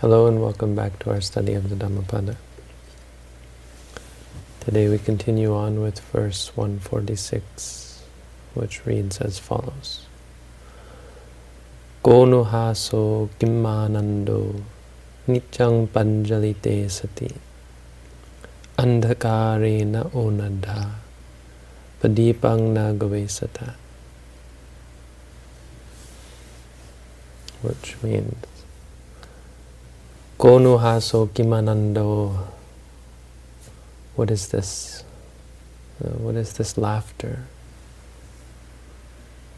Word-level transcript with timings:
Hello 0.00 0.26
and 0.26 0.40
welcome 0.40 0.74
back 0.74 0.98
to 1.00 1.10
our 1.10 1.20
study 1.20 1.52
of 1.52 1.68
the 1.68 1.76
Dhammapada. 1.76 2.38
Today 4.60 4.88
we 4.88 4.96
continue 4.96 5.54
on 5.54 5.82
with 5.82 6.00
verse 6.00 6.56
146, 6.56 8.02
which 8.54 8.86
reads 8.86 9.20
as 9.20 9.38
follows. 9.38 10.06
Konuhaso 12.02 13.28
kimmanando 13.38 14.64
nityang 15.28 15.84
panjalite 15.92 16.88
sati 16.88 17.28
andhakarena 18.80 20.08
onadha 20.16 20.96
padipang 22.00 22.72
nagavesata 22.72 23.76
which 27.60 28.00
means 28.02 28.59
Konuhaso 30.40 31.28
Kimanando. 31.28 32.34
What 34.16 34.30
is 34.30 34.48
this? 34.48 35.04
Uh, 36.02 36.16
what 36.16 36.34
is 36.34 36.54
this 36.54 36.78
laughter? 36.78 37.44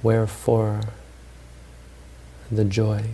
Wherefore 0.03 0.81
the 2.51 2.65
joy? 2.65 3.05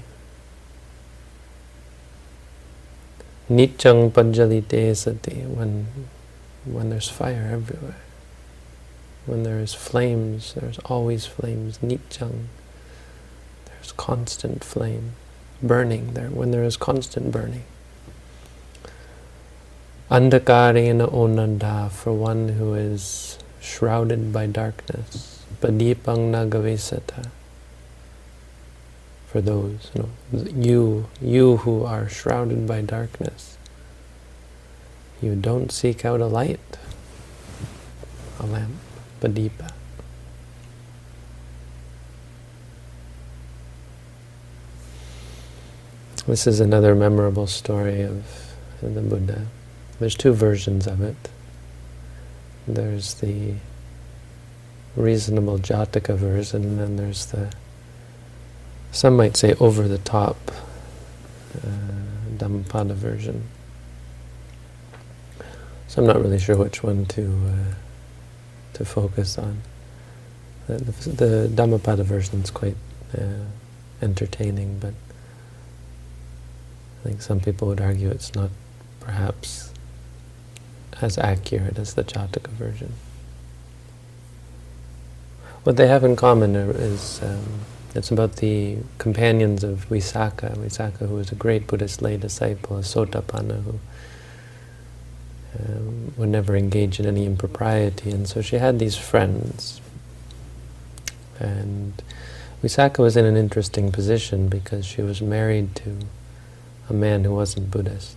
Nityang 3.50 4.12
Panjalite 4.12 4.96
Sati, 4.96 5.42
when, 5.42 5.88
when 6.64 6.88
there's 6.88 7.10
fire 7.10 7.50
everywhere. 7.52 8.00
When 9.26 9.42
there 9.42 9.60
is 9.60 9.74
flames, 9.74 10.54
there's 10.54 10.78
always 10.86 11.26
flames. 11.26 11.76
Nityang, 11.80 12.46
there's 13.66 13.92
constant 13.92 14.64
flame 14.64 15.12
burning 15.62 16.14
there, 16.14 16.28
when 16.28 16.50
there 16.50 16.64
is 16.64 16.76
constant 16.76 17.30
burning. 17.32 17.64
Andakarena 20.10 21.10
onanda, 21.12 21.90
for 21.90 22.12
one 22.12 22.50
who 22.50 22.74
is 22.74 23.38
shrouded 23.60 24.32
by 24.32 24.46
darkness. 24.46 25.44
Padipang 25.60 26.30
nagavesata, 26.30 27.28
for 29.26 29.40
those, 29.40 29.90
you 29.94 30.02
know, 30.02 30.44
you, 30.54 31.06
you 31.20 31.56
who 31.58 31.84
are 31.84 32.08
shrouded 32.08 32.66
by 32.66 32.80
darkness. 32.80 33.58
You 35.20 35.34
don't 35.34 35.72
seek 35.72 36.04
out 36.04 36.20
a 36.20 36.26
light, 36.26 36.78
a 38.38 38.46
lamp, 38.46 38.76
padipa. 39.20 39.72
This 46.28 46.46
is 46.46 46.60
another 46.60 46.94
memorable 46.94 47.46
story 47.46 48.02
of 48.02 48.22
the 48.82 49.00
Buddha. 49.00 49.46
There's 49.98 50.14
two 50.14 50.34
versions 50.34 50.86
of 50.86 51.00
it. 51.00 51.16
There's 52.66 53.14
the 53.14 53.54
reasonable 54.94 55.58
Jataka 55.58 56.18
version, 56.18 56.64
and 56.64 56.78
then 56.78 56.96
there's 56.96 57.24
the, 57.24 57.50
some 58.92 59.16
might 59.16 59.38
say 59.38 59.54
over 59.54 59.88
the 59.88 59.96
top 59.96 60.36
uh, 61.66 62.36
Dhammapada 62.36 62.92
version. 62.92 63.44
So 65.86 66.02
I'm 66.02 66.06
not 66.06 66.20
really 66.20 66.38
sure 66.38 66.58
which 66.58 66.82
one 66.82 67.06
to 67.06 67.24
uh, 67.24 67.74
to 68.74 68.84
focus 68.84 69.38
on. 69.38 69.62
The, 70.66 70.76
the, 70.76 71.08
the 71.08 71.48
Dhammapada 71.48 72.04
version 72.04 72.42
is 72.42 72.50
quite 72.50 72.76
uh, 73.16 73.46
entertaining, 74.02 74.78
but 74.78 74.92
I 77.00 77.08
think 77.08 77.22
some 77.22 77.40
people 77.40 77.68
would 77.68 77.80
argue 77.80 78.08
it's 78.10 78.34
not 78.34 78.50
perhaps 79.00 79.72
as 81.00 81.16
accurate 81.18 81.78
as 81.78 81.94
the 81.94 82.04
Jataka 82.04 82.48
version. 82.48 82.92
What 85.62 85.76
they 85.76 85.86
have 85.86 86.04
in 86.04 86.16
common 86.16 86.56
is 86.56 87.20
um, 87.22 87.60
it's 87.94 88.10
about 88.10 88.36
the 88.36 88.78
companions 88.98 89.64
of 89.64 89.88
Visakha. 89.88 90.56
Visakha, 90.56 91.08
who 91.08 91.16
was 91.16 91.32
a 91.32 91.34
great 91.34 91.66
Buddhist 91.66 92.02
lay 92.02 92.16
disciple, 92.16 92.78
a 92.78 92.80
Sotapanna, 92.80 93.62
who 93.62 93.78
um, 95.58 96.14
would 96.16 96.28
never 96.28 96.56
engage 96.56 97.00
in 97.00 97.06
any 97.06 97.26
impropriety. 97.26 98.10
And 98.10 98.28
so 98.28 98.40
she 98.40 98.56
had 98.56 98.78
these 98.78 98.96
friends. 98.96 99.80
And 101.38 102.02
Visakha 102.62 102.98
was 102.98 103.16
in 103.16 103.24
an 103.24 103.36
interesting 103.36 103.92
position 103.92 104.48
because 104.48 104.84
she 104.84 105.02
was 105.02 105.20
married 105.20 105.74
to 105.76 105.98
a 106.88 106.92
man 106.92 107.24
who 107.24 107.34
wasn't 107.34 107.70
Buddhist. 107.70 108.16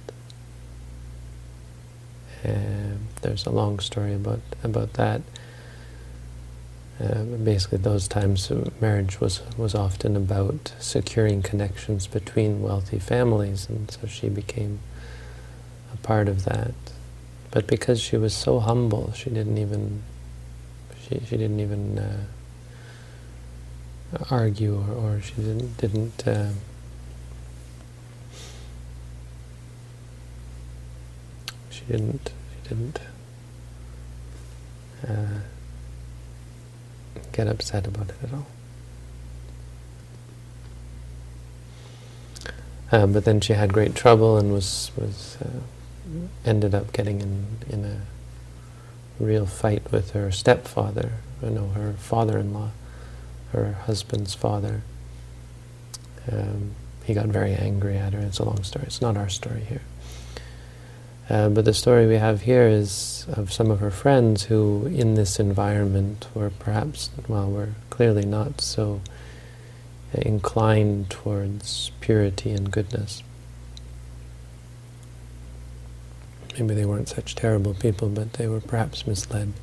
And 2.43 3.07
there's 3.21 3.45
a 3.45 3.51
long 3.51 3.79
story 3.79 4.13
about 4.13 4.39
about 4.63 4.93
that. 4.93 5.21
Uh, 6.99 7.23
basically, 7.23 7.77
those 7.77 8.07
times 8.07 8.51
marriage 8.79 9.19
was 9.19 9.41
was 9.57 9.75
often 9.75 10.15
about 10.15 10.73
securing 10.79 11.41
connections 11.41 12.07
between 12.07 12.61
wealthy 12.61 12.99
families, 12.99 13.67
and 13.69 13.91
so 13.91 14.07
she 14.07 14.29
became 14.29 14.79
a 15.93 15.97
part 15.97 16.27
of 16.27 16.45
that. 16.45 16.73
But 17.51 17.67
because 17.67 17.99
she 17.99 18.17
was 18.17 18.33
so 18.33 18.59
humble, 18.59 19.11
she 19.13 19.29
didn't 19.29 19.57
even 19.57 20.03
she 21.03 21.19
she 21.19 21.37
didn't 21.37 21.59
even 21.59 21.99
uh, 21.99 22.25
argue, 24.31 24.83
or, 24.89 24.93
or 24.93 25.21
she 25.21 25.35
didn't 25.35 25.77
didn't. 25.77 26.27
Uh, 26.27 26.49
she 31.81 31.93
didn't 31.93 32.31
she 32.63 32.69
didn't 32.69 32.99
uh, 35.07 35.39
get 37.31 37.47
upset 37.47 37.87
about 37.87 38.09
it 38.09 38.15
at 38.23 38.33
all. 38.33 38.47
Uh, 42.91 43.07
but 43.07 43.23
then 43.23 43.39
she 43.39 43.53
had 43.53 43.71
great 43.71 43.95
trouble 43.95 44.37
and 44.37 44.51
was 44.51 44.91
was 44.97 45.37
uh, 45.43 45.61
ended 46.45 46.75
up 46.75 46.91
getting 46.91 47.21
in 47.21 47.45
in 47.69 47.85
a 47.85 48.01
real 49.19 49.45
fight 49.45 49.91
with 49.91 50.11
her 50.11 50.31
stepfather. 50.31 51.13
You 51.41 51.51
know, 51.51 51.67
her 51.69 51.93
father-in-law, 51.93 52.71
her 53.53 53.73
husband's 53.85 54.33
father. 54.33 54.81
Um, 56.31 56.75
he 57.05 57.13
got 57.13 57.27
very 57.27 57.53
angry 57.53 57.97
at 57.97 58.13
her. 58.13 58.19
It's 58.19 58.39
a 58.39 58.43
long 58.43 58.63
story. 58.63 58.85
It's 58.85 59.01
not 59.01 59.17
our 59.17 59.29
story 59.29 59.61
here. 59.61 59.81
Uh, 61.29 61.49
but 61.49 61.65
the 61.65 61.73
story 61.73 62.07
we 62.07 62.15
have 62.15 62.41
here 62.41 62.67
is 62.67 63.25
of 63.29 63.53
some 63.53 63.71
of 63.71 63.79
her 63.79 63.91
friends 63.91 64.43
who, 64.43 64.85
in 64.87 65.15
this 65.15 65.39
environment, 65.39 66.27
were 66.33 66.49
perhaps, 66.49 67.09
well, 67.27 67.49
were 67.49 67.69
clearly 67.89 68.25
not 68.25 68.59
so 68.59 69.01
inclined 70.13 71.09
towards 71.09 71.91
purity 72.01 72.51
and 72.51 72.71
goodness. 72.71 73.23
Maybe 76.59 76.73
they 76.73 76.85
weren't 76.85 77.07
such 77.07 77.35
terrible 77.35 77.73
people, 77.73 78.09
but 78.09 78.33
they 78.33 78.47
were 78.47 78.59
perhaps 78.59 79.07
misled. 79.07 79.53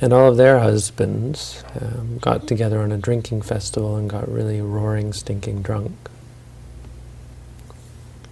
And 0.00 0.12
all 0.12 0.30
of 0.30 0.36
their 0.36 0.60
husbands 0.60 1.64
um, 1.80 2.18
got 2.18 2.46
together 2.46 2.80
on 2.80 2.92
a 2.92 2.98
drinking 2.98 3.42
festival 3.42 3.96
and 3.96 4.08
got 4.08 4.30
really 4.30 4.60
roaring, 4.60 5.12
stinking 5.12 5.62
drunk. 5.62 5.92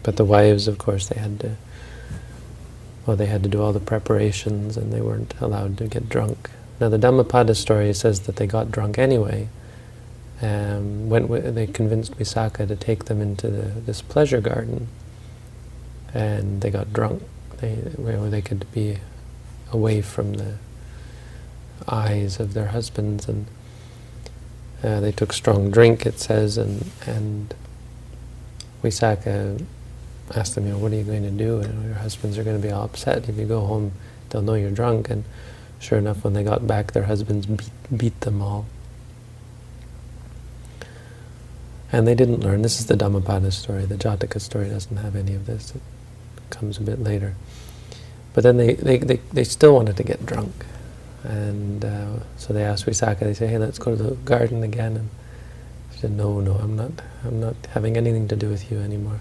But 0.03 0.17
the 0.17 0.25
wives, 0.25 0.69
of 0.69 0.79
course, 0.79 1.09
they 1.09 1.19
had 1.19 1.41
to 1.41 1.57
well, 3.07 3.17
they 3.17 3.27
had 3.27 3.43
to 3.43 3.49
do 3.49 3.61
all 3.61 3.73
the 3.73 3.81
preparations 3.81 4.77
and 4.77 4.93
they 4.93 5.01
weren't 5.01 5.35
allowed 5.41 5.77
to 5.79 5.87
get 5.87 6.09
drunk. 6.09 6.51
Now, 6.81 6.89
the 6.89 6.99
Dhammapada 6.99 7.55
story 7.55 7.93
says 7.95 8.21
that 8.21 8.37
they 8.37 8.47
got 8.47 8.71
drunk 8.71 8.99
anyway. 8.99 9.49
Um, 10.41 11.09
went 11.09 11.31
they 11.55 11.69
convinced 11.69 12.19
Visakha 12.19 12.67
to 12.67 12.75
take 12.75 13.05
them 13.05 13.21
into 13.21 13.49
the, 13.49 13.63
this 13.81 14.03
pleasure 14.03 14.41
garden, 14.41 14.89
and 16.13 16.61
they 16.61 16.71
got 16.71 16.93
drunk. 16.93 17.23
They, 17.59 17.75
where 17.97 18.29
they 18.29 18.43
could 18.43 18.71
be 18.73 18.99
away 19.71 20.03
from 20.03 20.35
the 20.35 20.55
eyes 21.87 22.41
of 22.41 22.55
their 22.55 22.69
husbands, 22.69 23.29
and 23.29 23.47
uh, 24.83 24.99
they 24.99 25.13
took 25.13 25.33
strong 25.33 25.71
drink. 25.71 26.05
It 26.05 26.19
says, 26.19 26.59
and 26.59 26.91
and 27.07 27.55
Visakha 28.83 29.65
ask 30.35 30.55
them, 30.55 30.67
you 30.67 30.73
know, 30.73 30.79
what 30.79 30.93
are 30.93 30.97
you 30.97 31.05
going 31.05 31.23
to 31.23 31.31
do? 31.31 31.63
Your 31.85 31.95
husbands 31.95 32.39
are 32.39 32.45
going 32.45 32.61
to 32.61 32.63
be 32.63 32.73
all 32.73 32.85
upset. 32.85 33.29
If 33.29 33.37
you 33.37 33.47
go 33.47 33.61
home, 33.61 33.93
they'll 34.31 34.43
know 34.43 34.55
you're 34.55 34.71
drunk. 34.71 35.11
And 35.11 35.25
sure 35.79 35.99
enough, 35.99 36.25
when 36.25 36.33
they 36.33 36.43
got 36.43 36.67
back, 36.67 36.93
their 36.93 37.05
husbands 37.05 37.47
beat, 37.47 37.71
beat 37.97 38.21
them 38.21 38.41
all. 38.43 38.67
And 41.91 42.07
they 42.07 42.15
didn't 42.15 42.41
learn. 42.41 42.63
This 42.63 42.81
is 42.81 42.87
the 42.87 42.97
Dhammapada 42.97 43.51
story. 43.53 43.85
The 43.85 43.97
Jataka 43.97 44.41
story 44.41 44.71
doesn't 44.71 44.97
have 44.97 45.15
any 45.15 45.35
of 45.35 45.47
this. 45.47 45.75
It 45.75 45.83
comes 46.49 46.79
a 46.79 46.83
bit 46.83 47.01
later. 47.01 47.35
But 48.33 48.45
then 48.45 48.57
they, 48.57 48.75
they, 48.75 48.99
they, 48.99 49.21
they 49.33 49.45
still 49.45 49.75
wanted 49.75 49.99
to 49.99 50.03
get 50.03 50.25
drunk. 50.25 50.65
And 51.23 51.85
uh, 51.85 52.21
so 52.37 52.53
they 52.55 52.65
asked 52.65 52.87
Visakha, 52.87 53.21
they 53.21 53.35
say, 53.35 53.47
hey, 53.47 53.59
let's 53.59 53.79
go 53.79 53.95
to 53.95 54.03
the 54.03 54.15
garden 54.17 54.63
again. 54.63 54.97
And 54.97 55.11
she 55.93 56.01
said, 56.01 56.13
no, 56.13 56.41
no, 56.41 56.55
I'm 56.55 56.77
not, 56.77 56.93
I'm 57.25 57.41
not 57.41 57.57
having 57.75 57.97
anything 57.99 58.27
to 58.29 58.37
do 58.37 58.49
with 58.49 58.71
you 58.71 58.79
anymore. 58.79 59.21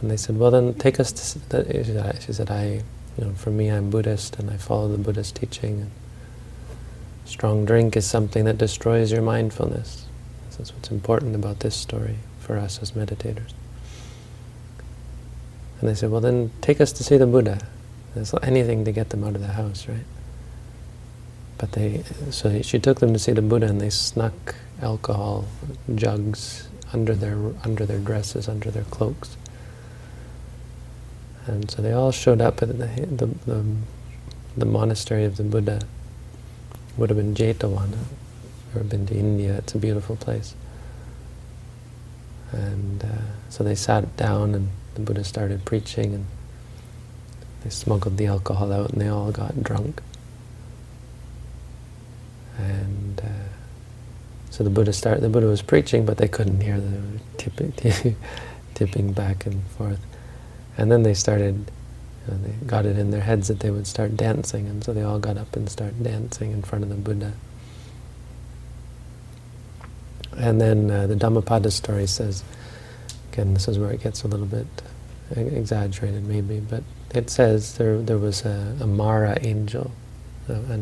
And 0.00 0.10
they 0.10 0.16
said, 0.16 0.38
well 0.38 0.50
then 0.50 0.74
take 0.74 1.00
us 1.00 1.12
to, 1.12 2.20
she 2.20 2.32
said, 2.32 2.50
I, 2.50 2.82
you 3.16 3.24
know, 3.24 3.32
for 3.32 3.50
me 3.50 3.68
I'm 3.68 3.90
Buddhist 3.90 4.38
and 4.38 4.50
I 4.50 4.56
follow 4.56 4.88
the 4.88 4.98
Buddhist 4.98 5.36
teaching. 5.36 5.80
And 5.80 5.90
strong 7.24 7.64
drink 7.64 7.96
is 7.96 8.06
something 8.06 8.44
that 8.44 8.58
destroys 8.58 9.10
your 9.10 9.22
mindfulness. 9.22 10.04
That's 10.56 10.74
what's 10.74 10.90
important 10.90 11.36
about 11.36 11.60
this 11.60 11.76
story 11.76 12.16
for 12.40 12.58
us 12.58 12.80
as 12.82 12.92
meditators. 12.92 13.52
And 15.80 15.88
they 15.88 15.94
said, 15.94 16.10
well 16.10 16.20
then 16.20 16.50
take 16.60 16.80
us 16.80 16.92
to 16.92 17.04
see 17.04 17.16
the 17.16 17.26
Buddha. 17.26 17.60
There's 18.14 18.34
anything 18.42 18.84
to 18.84 18.92
get 18.92 19.10
them 19.10 19.22
out 19.22 19.36
of 19.36 19.40
the 19.40 19.48
house, 19.48 19.86
right? 19.88 20.04
But 21.58 21.72
they, 21.72 22.04
so 22.30 22.62
she 22.62 22.78
took 22.78 23.00
them 23.00 23.12
to 23.12 23.18
see 23.18 23.32
the 23.32 23.42
Buddha 23.42 23.66
and 23.66 23.80
they 23.80 23.90
snuck 23.90 24.54
alcohol 24.82 25.46
jugs 25.94 26.68
under 26.92 27.14
their, 27.14 27.36
under 27.64 27.86
their 27.86 27.98
dresses, 27.98 28.48
under 28.48 28.70
their 28.70 28.84
cloaks. 28.84 29.36
And 31.48 31.70
so 31.70 31.80
they 31.80 31.92
all 31.92 32.12
showed 32.12 32.40
up 32.42 32.62
at 32.62 32.68
the, 32.68 32.86
the, 33.06 33.26
the, 33.46 33.64
the 34.56 34.66
monastery 34.66 35.24
of 35.24 35.38
the 35.38 35.42
Buddha. 35.42 35.80
Would 36.98 37.10
have 37.10 37.16
been 37.16 37.34
Jetavana. 37.34 37.98
Ever 38.74 38.84
been 38.84 39.06
to 39.06 39.14
India? 39.14 39.56
It's 39.56 39.74
a 39.74 39.78
beautiful 39.78 40.16
place. 40.16 40.54
And 42.52 43.02
uh, 43.02 43.08
so 43.48 43.64
they 43.64 43.74
sat 43.74 44.14
down 44.16 44.54
and 44.54 44.68
the 44.94 45.00
Buddha 45.00 45.24
started 45.24 45.64
preaching 45.64 46.14
and 46.14 46.26
they 47.62 47.70
smuggled 47.70 48.18
the 48.18 48.26
alcohol 48.26 48.72
out 48.72 48.90
and 48.90 49.00
they 49.00 49.08
all 49.08 49.32
got 49.32 49.62
drunk. 49.62 50.02
And 52.58 53.20
uh, 53.24 53.48
so 54.50 54.64
the 54.64 54.70
Buddha 54.70 54.92
started, 54.92 55.22
the 55.22 55.28
Buddha 55.30 55.46
was 55.46 55.62
preaching, 55.62 56.04
but 56.04 56.18
they 56.18 56.28
couldn't 56.28 56.60
hear 56.60 56.78
the 56.78 57.00
tipping, 57.38 57.72
tipping 58.74 59.12
back 59.12 59.46
and 59.46 59.62
forth. 59.68 60.00
And 60.78 60.90
then 60.90 61.02
they 61.02 61.12
started, 61.12 61.70
you 62.26 62.32
know, 62.32 62.38
they 62.38 62.66
got 62.66 62.86
it 62.86 62.96
in 62.96 63.10
their 63.10 63.20
heads 63.20 63.48
that 63.48 63.60
they 63.60 63.70
would 63.70 63.86
start 63.86 64.16
dancing, 64.16 64.66
and 64.68 64.82
so 64.82 64.94
they 64.94 65.02
all 65.02 65.18
got 65.18 65.36
up 65.36 65.54
and 65.56 65.68
started 65.68 66.02
dancing 66.02 66.52
in 66.52 66.62
front 66.62 66.84
of 66.84 66.88
the 66.88 66.96
Buddha. 66.96 67.32
And 70.36 70.60
then 70.60 70.88
uh, 70.88 71.08
the 71.08 71.16
Dhammapada 71.16 71.72
story 71.72 72.06
says, 72.06 72.44
again, 73.32 73.54
this 73.54 73.66
is 73.66 73.76
where 73.76 73.90
it 73.90 74.00
gets 74.00 74.22
a 74.22 74.28
little 74.28 74.46
bit 74.46 74.66
exaggerated 75.36 76.24
maybe, 76.24 76.60
but 76.60 76.82
it 77.14 77.28
says 77.28 77.76
there 77.76 78.00
there 78.00 78.18
was 78.18 78.44
a, 78.44 78.76
a 78.80 78.86
Mara 78.86 79.36
angel, 79.42 79.90
a, 80.48 80.52
a, 80.52 80.80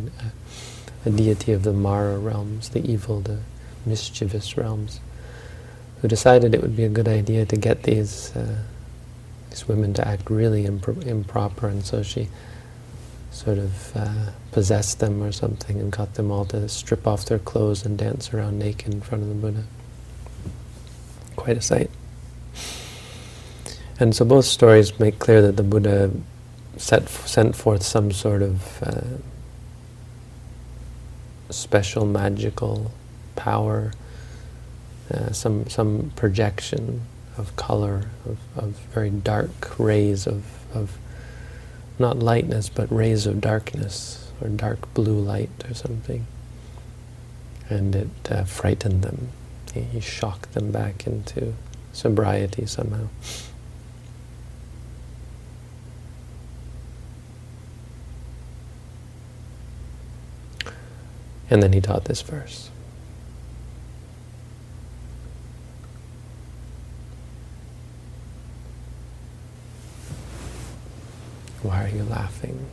a, 1.07 1.11
deity 1.11 1.53
of 1.53 1.63
the 1.63 1.73
Mara 1.73 2.19
realms, 2.19 2.69
the 2.69 2.89
evil, 2.89 3.21
the 3.21 3.39
mischievous 3.85 4.57
realms, 4.57 5.01
who 6.01 6.09
decided 6.09 6.55
it 6.55 6.63
would 6.63 6.77
be 6.77 6.85
a 6.85 6.89
good 6.89 7.09
idea 7.09 7.47
to 7.47 7.57
get 7.57 7.85
these 7.85 8.35
uh, 8.37 8.59
these 9.57 9.67
women 9.69 9.95
to 9.95 10.07
act 10.07 10.29
really 10.29 10.65
impro 10.65 11.05
improper, 11.07 11.69
and 11.69 11.85
so 11.85 12.03
she 12.03 12.29
sort 13.31 13.59
of 13.59 13.97
uh, 13.97 14.31
possessed 14.53 15.01
them 15.01 15.23
or 15.23 15.33
something 15.33 15.79
and 15.81 15.93
got 15.93 16.15
them 16.15 16.31
all 16.31 16.45
to 16.45 16.69
strip 16.69 17.07
off 17.07 17.25
their 17.27 17.39
clothes 17.39 17.85
and 17.85 17.99
dance 17.99 18.33
around 18.33 18.59
naked 18.59 18.93
in 18.93 19.01
front 19.01 19.23
of 19.23 19.29
the 19.29 19.35
Buddha. 19.35 19.65
Quite 21.37 21.57
a 21.57 21.63
sight. 21.63 21.91
And 23.99 24.15
so 24.15 24.25
both 24.25 24.45
stories 24.45 24.99
make 25.01 25.19
clear 25.19 25.41
that 25.43 25.57
the 25.57 25.63
Buddha 25.63 26.11
set, 26.77 27.09
sent 27.09 27.57
forth 27.57 27.83
some 27.83 28.13
sort 28.13 28.43
of 28.43 28.83
uh, 28.83 29.01
special 31.51 32.05
magical 32.05 32.91
power, 33.37 33.93
uh, 35.13 35.33
some 35.33 35.69
some 35.69 36.13
projection 36.17 37.03
of 37.37 37.55
color, 37.57 38.11
of, 38.25 38.39
of 38.57 38.71
very 38.93 39.11
dark 39.11 39.79
rays 39.79 40.27
of, 40.27 40.45
of 40.75 40.99
not 41.99 42.19
lightness, 42.19 42.69
but 42.69 42.91
rays 42.93 43.27
of 43.27 43.41
darkness, 43.41 44.31
or 44.41 44.49
dark 44.49 44.93
blue 44.95 45.19
light 45.19 45.51
or 45.69 45.75
something. 45.75 46.27
And 47.69 47.95
it 47.95 48.09
uh, 48.31 48.45
frightened 48.45 49.03
them. 49.03 49.29
He, 49.73 49.81
he 49.81 50.01
shocked 50.01 50.53
them 50.55 50.71
back 50.71 51.07
into 51.07 51.55
sobriety 51.93 52.67
somehow. 52.67 53.09
And 61.49 61.63
then 61.63 61.73
he 61.73 61.81
taught 61.81 62.07
this 62.07 62.23
verse. 62.23 62.71
Why 71.67 71.85
are 71.85 71.89
you 71.89 72.05
laughing? 72.05 72.67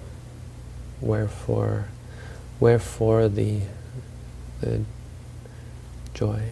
Wherefore, 1.01 1.85
wherefore 2.59 3.27
the, 3.27 3.61
the 4.61 4.81
joy? 6.13 6.49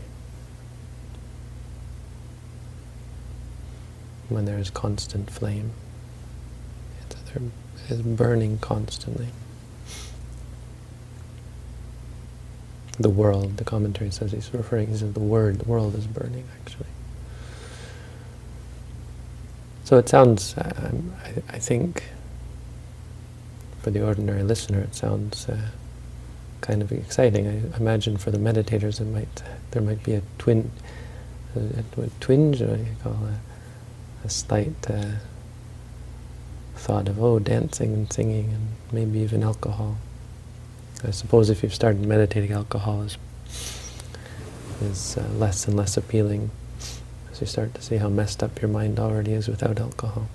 When 4.29 4.45
there 4.45 4.57
is 4.57 4.69
constant 4.69 5.29
flame, 5.29 5.71
it 7.01 7.51
is 7.89 8.01
burning 8.01 8.57
constantly. 8.59 9.27
the 13.01 13.09
world, 13.09 13.57
the 13.57 13.63
commentary 13.63 14.11
says 14.11 14.31
he's 14.31 14.53
referring, 14.53 14.87
he 14.87 14.97
says 14.97 15.13
the 15.13 15.19
word, 15.19 15.59
the 15.59 15.65
world 15.65 15.95
is 15.95 16.07
burning 16.07 16.45
actually. 16.61 16.87
So 19.83 19.97
it 19.97 20.07
sounds, 20.07 20.55
uh, 20.57 20.91
I, 21.23 21.55
I, 21.55 21.59
think, 21.59 22.03
for 23.81 23.91
the 23.91 24.05
ordinary 24.05 24.43
listener, 24.43 24.79
it 24.79 24.95
sounds 24.95 25.49
uh, 25.49 25.57
kind 26.61 26.81
of 26.81 26.91
exciting. 26.91 27.47
I 27.47 27.77
imagine 27.77 28.17
for 28.17 28.31
the 28.31 28.37
meditators, 28.37 29.01
it 29.01 29.05
might 29.05 29.43
there 29.71 29.81
might 29.81 30.03
be 30.03 30.13
a 30.13 30.21
twin, 30.37 30.71
a, 31.55 32.01
a 32.01 32.09
twinge, 32.19 32.61
what 32.61 32.79
you 32.79 32.95
call 33.03 33.13
a, 33.13 34.25
a 34.25 34.29
slight 34.29 34.89
uh, 34.89 35.15
thought 36.75 37.07
of 37.07 37.21
oh, 37.21 37.39
dancing 37.39 37.93
and 37.93 38.11
singing, 38.11 38.53
and 38.53 38.67
maybe 38.91 39.19
even 39.19 39.43
alcohol. 39.43 39.97
I 41.03 41.11
suppose 41.11 41.49
if 41.49 41.63
you've 41.63 41.73
started 41.73 42.05
meditating, 42.05 42.51
alcohol 42.51 43.01
is, 43.01 43.17
is 44.81 45.17
uh, 45.17 45.27
less 45.33 45.67
and 45.67 45.75
less 45.75 45.97
appealing 45.97 46.51
as 47.31 47.41
you 47.41 47.47
start 47.47 47.73
to 47.73 47.81
see 47.81 47.97
how 47.97 48.09
messed 48.09 48.43
up 48.43 48.61
your 48.61 48.69
mind 48.69 48.99
already 48.99 49.33
is 49.33 49.47
without 49.47 49.79
alcohol. 49.79 50.27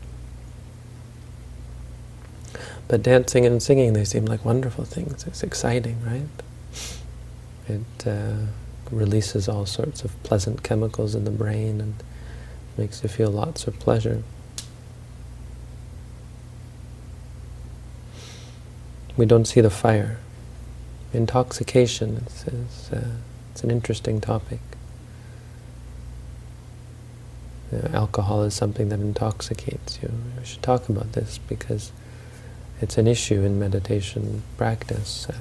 But 2.89 3.03
dancing 3.03 3.45
and 3.45 3.63
singing, 3.63 3.93
they 3.93 4.05
seem 4.05 4.27
like 4.27 4.45
wonderful 4.45 4.85
things. 4.85 5.27
It's 5.27 5.43
exciting, 5.43 6.01
right? 6.05 6.29
It 7.69 8.07
uh, 8.07 8.47
releases 8.91 9.49
all 9.49 9.67
sorts 9.67 10.05
of 10.05 10.23
pleasant 10.23 10.63
chemicals 10.63 11.15
in 11.15 11.25
the 11.25 11.31
brain 11.33 11.81
and 11.81 11.95
makes 12.79 13.03
you 13.03 13.09
feel 13.09 13.31
lots 13.31 13.67
of 13.67 13.79
pleasure. 13.81 14.23
We 19.17 19.27
don't 19.27 19.47
see 19.47 19.61
the 19.61 19.71
fire 19.71 20.19
intoxication 21.17 22.25
is, 22.27 22.91
uh, 22.93 23.17
it's 23.53 23.65
an 23.65 23.71
interesting 23.71 24.21
topic. 24.21 24.61
You 27.73 27.79
know, 27.79 27.91
alcohol 27.95 28.43
is 28.43 28.55
something 28.55 28.91
that 28.91 29.01
intoxicates 29.01 29.99
you. 30.03 30.13
We 30.39 30.45
should 30.45 30.63
talk 30.63 30.89
about 30.89 31.13
this 31.13 31.39
because 31.39 31.91
it's 32.81 32.99
an 32.99 33.07
issue 33.07 33.43
in 33.43 33.59
meditation 33.59 34.43
practice. 34.57 35.27
Uh, 35.29 35.35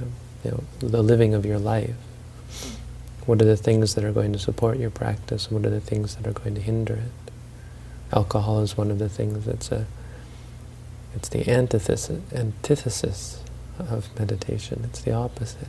you 0.43 0.51
know, 0.51 0.63
the 0.79 1.01
living 1.01 1.33
of 1.33 1.45
your 1.45 1.59
life. 1.59 1.95
What 3.25 3.41
are 3.41 3.45
the 3.45 3.57
things 3.57 3.95
that 3.95 4.03
are 4.03 4.11
going 4.11 4.31
to 4.33 4.39
support 4.39 4.77
your 4.77 4.91
practice? 4.91 5.49
What 5.49 5.65
are 5.65 5.71
the 5.71 5.81
things 5.81 6.15
that 6.15 6.27
are 6.27 6.33
going 6.33 6.53
to 6.55 6.61
hinder 6.61 6.93
it? 6.93 7.31
Alcohol 8.13 8.61
is 8.61 8.77
one 8.77 8.91
of 8.91 8.99
the 8.99 9.09
things 9.09 9.45
that's 9.45 9.71
a. 9.71 9.87
It's 11.15 11.29
the 11.29 11.49
antithesis, 11.49 12.21
antithesis 12.33 13.41
of 13.79 14.07
meditation. 14.19 14.81
It's 14.83 15.01
the 15.01 15.13
opposite. 15.13 15.67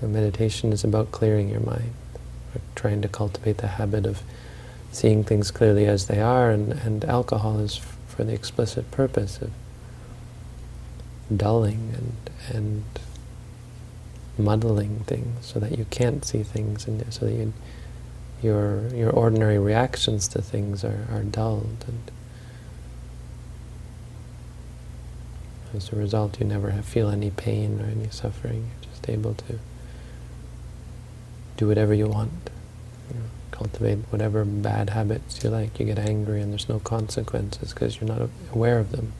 meditation 0.00 0.72
is 0.72 0.84
about 0.84 1.10
clearing 1.10 1.48
your 1.48 1.60
mind, 1.60 1.92
trying 2.76 3.02
to 3.02 3.08
cultivate 3.08 3.58
the 3.58 3.66
habit 3.66 4.06
of 4.06 4.22
seeing 4.92 5.24
things 5.24 5.50
clearly 5.50 5.86
as 5.86 6.06
they 6.06 6.20
are, 6.20 6.50
and, 6.50 6.72
and 6.72 7.04
alcohol 7.04 7.58
is 7.58 7.80
for 8.18 8.24
the 8.24 8.32
explicit 8.34 8.90
purpose 8.90 9.38
of 9.40 9.52
dulling 11.34 11.94
and, 11.96 12.56
and 12.56 12.84
muddling 14.36 15.04
things 15.06 15.46
so 15.46 15.60
that 15.60 15.78
you 15.78 15.86
can't 15.88 16.24
see 16.24 16.42
things, 16.42 16.88
and 16.88 17.12
so 17.14 17.26
that 17.26 17.32
you, 17.32 17.52
your, 18.42 18.88
your 18.88 19.10
ordinary 19.10 19.56
reactions 19.56 20.26
to 20.26 20.42
things 20.42 20.82
are, 20.82 21.06
are 21.12 21.22
dulled. 21.22 21.84
and 21.86 22.10
As 25.72 25.92
a 25.92 25.96
result, 25.96 26.40
you 26.40 26.46
never 26.46 26.70
have, 26.70 26.86
feel 26.86 27.10
any 27.10 27.30
pain 27.30 27.80
or 27.80 27.84
any 27.84 28.10
suffering. 28.10 28.68
You're 28.82 28.90
just 28.90 29.08
able 29.08 29.34
to 29.34 29.60
do 31.56 31.68
whatever 31.68 31.94
you 31.94 32.08
want. 32.08 32.50
You 33.10 33.14
know, 33.14 33.26
cultivate 33.58 33.98
whatever 34.10 34.44
bad 34.44 34.90
habits 34.90 35.42
you 35.42 35.50
like. 35.50 35.78
You 35.78 35.86
get 35.86 35.98
angry 35.98 36.40
and 36.40 36.52
there's 36.52 36.68
no 36.68 36.78
consequences 36.78 37.72
because 37.74 38.00
you're 38.00 38.08
not 38.08 38.30
aware 38.52 38.78
of 38.78 38.92
them. 38.92 39.12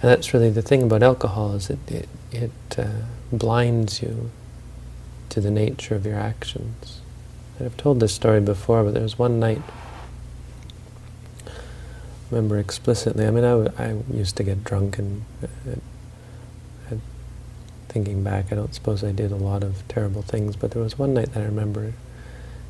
And 0.00 0.10
that's 0.10 0.34
really 0.34 0.50
the 0.50 0.62
thing 0.62 0.82
about 0.82 1.02
alcohol 1.02 1.54
is 1.54 1.70
it, 1.70 1.78
it, 1.90 2.08
it 2.30 2.78
uh, 2.78 3.06
blinds 3.32 4.02
you 4.02 4.30
to 5.30 5.40
the 5.40 5.50
nature 5.50 5.94
of 5.94 6.04
your 6.04 6.18
actions. 6.18 7.00
And 7.58 7.66
I've 7.66 7.76
told 7.76 8.00
this 8.00 8.12
story 8.12 8.40
before, 8.40 8.84
but 8.84 8.94
there 8.94 9.02
was 9.02 9.18
one 9.18 9.40
night, 9.40 9.62
I 11.46 11.50
remember 12.30 12.58
explicitly, 12.58 13.26
I 13.26 13.30
mean, 13.30 13.44
I, 13.44 13.82
I 13.82 13.96
used 14.12 14.36
to 14.36 14.42
get 14.42 14.64
drunk 14.64 14.98
and, 14.98 15.24
uh, 15.42 16.96
thinking 17.88 18.24
back, 18.24 18.50
I 18.50 18.56
don't 18.56 18.74
suppose 18.74 19.04
I 19.04 19.12
did 19.12 19.30
a 19.30 19.36
lot 19.36 19.62
of 19.62 19.86
terrible 19.86 20.22
things, 20.22 20.56
but 20.56 20.70
there 20.72 20.82
was 20.82 20.98
one 20.98 21.14
night 21.14 21.32
that 21.34 21.42
I 21.42 21.46
remember 21.46 21.92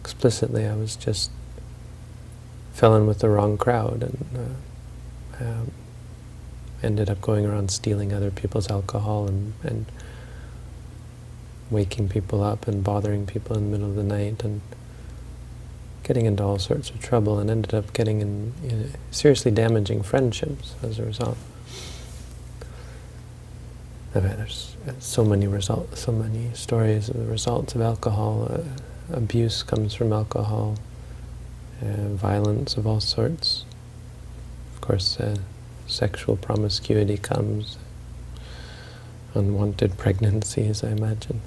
explicitly 0.03 0.67
I 0.67 0.75
was 0.75 0.97
just 0.97 1.31
fell 2.73 2.97
in 2.97 3.07
with 3.07 3.21
the 3.21 3.29
wrong 3.29 3.57
crowd 3.57 4.03
and 4.03 4.27
uh, 5.41 5.45
um, 5.45 5.71
ended 6.83 7.09
up 7.09 7.21
going 7.21 7.47
around 7.47 7.71
stealing 7.71 8.13
other 8.13 8.33
people's 8.33 8.69
alcohol 8.69 9.29
and, 9.29 9.53
and 9.63 9.87
waking 11.71 12.09
people 12.09 12.43
up 12.43 12.67
and 12.67 12.83
bothering 12.83 13.27
people 13.27 13.57
in 13.57 13.71
the 13.71 13.79
middle 13.79 13.91
of 13.91 13.95
the 13.95 14.03
night 14.03 14.43
and 14.43 14.61
getting 16.03 16.27
into 16.27 16.43
all 16.43 16.59
sorts 16.59 16.91
of 16.91 17.01
trouble 17.01 17.39
and 17.39 17.49
ended 17.49 17.73
up 17.73 17.93
getting 17.93 18.21
in, 18.21 18.93
seriously 19.13 19.53
damaging 19.53 20.03
friendships 20.03 20.75
as 20.83 20.99
a 20.99 21.05
result. 21.05 21.39
I 24.15 24.19
mean, 24.19 24.37
there's 24.37 24.77
so 24.99 25.25
many 25.25 25.47
results, 25.47 26.01
so 26.01 26.11
many 26.11 26.51
stories 26.55 27.09
of 27.09 27.17
the 27.17 27.27
results 27.31 27.77
of 27.77 27.81
alcohol. 27.81 28.49
Uh, 28.51 28.59
abuse 29.11 29.63
comes 29.63 29.95
from 29.95 30.13
alcohol, 30.13 30.77
uh, 31.81 32.09
violence 32.15 32.77
of 32.77 32.87
all 32.87 33.01
sorts. 33.01 33.65
Of 34.75 34.81
course, 34.81 35.19
uh, 35.19 35.37
sexual 35.87 36.37
promiscuity 36.37 37.19
comes, 37.19 37.79
unwanted 39.35 39.97
pregnancies, 39.99 40.85
I 40.85 40.91
imagine. 40.91 41.41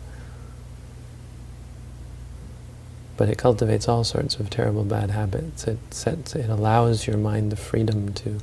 But 3.18 3.30
it 3.30 3.38
cultivates 3.38 3.88
all 3.88 4.04
sorts 4.04 4.36
of 4.36 4.50
terrible 4.50 4.84
bad 4.84 5.12
habits. 5.12 5.68
It 5.68 5.78
sets, 5.92 6.36
it 6.36 6.50
allows 6.50 7.08
your 7.08 7.18
mind 7.18 7.52
the 7.52 7.56
freedom 7.56 8.14
to 8.14 8.40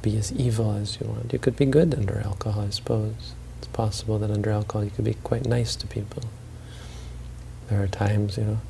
be 0.00 0.16
as 0.16 0.32
evil 0.32 0.72
as 0.72 0.98
you 1.00 1.06
want. 1.06 1.32
You 1.32 1.38
could 1.38 1.56
be 1.56 1.66
good 1.66 1.94
under 1.94 2.22
alcohol, 2.24 2.64
I 2.66 2.70
suppose. 2.70 3.34
It's 3.58 3.68
possible 3.68 4.18
that 4.18 4.30
under 4.30 4.50
alcohol 4.50 4.84
you 4.84 4.90
could 4.90 5.04
be 5.04 5.14
quite 5.14 5.46
nice 5.46 5.76
to 5.76 5.86
people. 5.86 6.22
There 7.68 7.82
are 7.82 7.88
times, 7.88 8.36
you 8.36 8.44
know, 8.44 8.60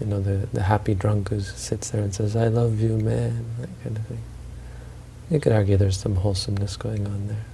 you 0.00 0.06
know, 0.06 0.20
the, 0.20 0.48
the 0.52 0.64
happy 0.64 0.94
drunk 0.94 1.28
who 1.28 1.40
sits 1.40 1.90
there 1.90 2.02
and 2.02 2.14
says, 2.14 2.34
I 2.34 2.48
love 2.48 2.80
you, 2.80 2.96
man, 2.98 3.46
that 3.60 3.68
kind 3.82 3.96
of 3.96 4.06
thing. 4.06 4.22
You 5.30 5.40
could 5.40 5.52
argue 5.52 5.76
there's 5.76 5.98
some 5.98 6.16
wholesomeness 6.16 6.76
going 6.76 7.06
on 7.06 7.28
there. 7.28 7.44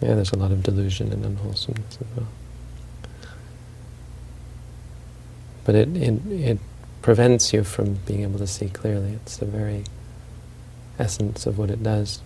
Yeah, 0.00 0.14
there's 0.14 0.32
a 0.32 0.36
lot 0.36 0.52
of 0.52 0.62
delusion 0.62 1.12
and 1.12 1.24
unwholesomeness 1.24 1.98
as 2.00 2.16
well. 2.16 2.28
But 5.64 5.74
it, 5.74 5.96
it, 5.96 6.26
it 6.26 6.58
prevents 7.02 7.52
you 7.52 7.64
from 7.64 7.94
being 8.06 8.22
able 8.22 8.38
to 8.38 8.46
see 8.46 8.68
clearly. 8.68 9.14
It's 9.14 9.36
the 9.36 9.46
very 9.46 9.84
essence 10.98 11.46
of 11.46 11.58
what 11.58 11.70
it 11.70 11.82
does. 11.82 12.22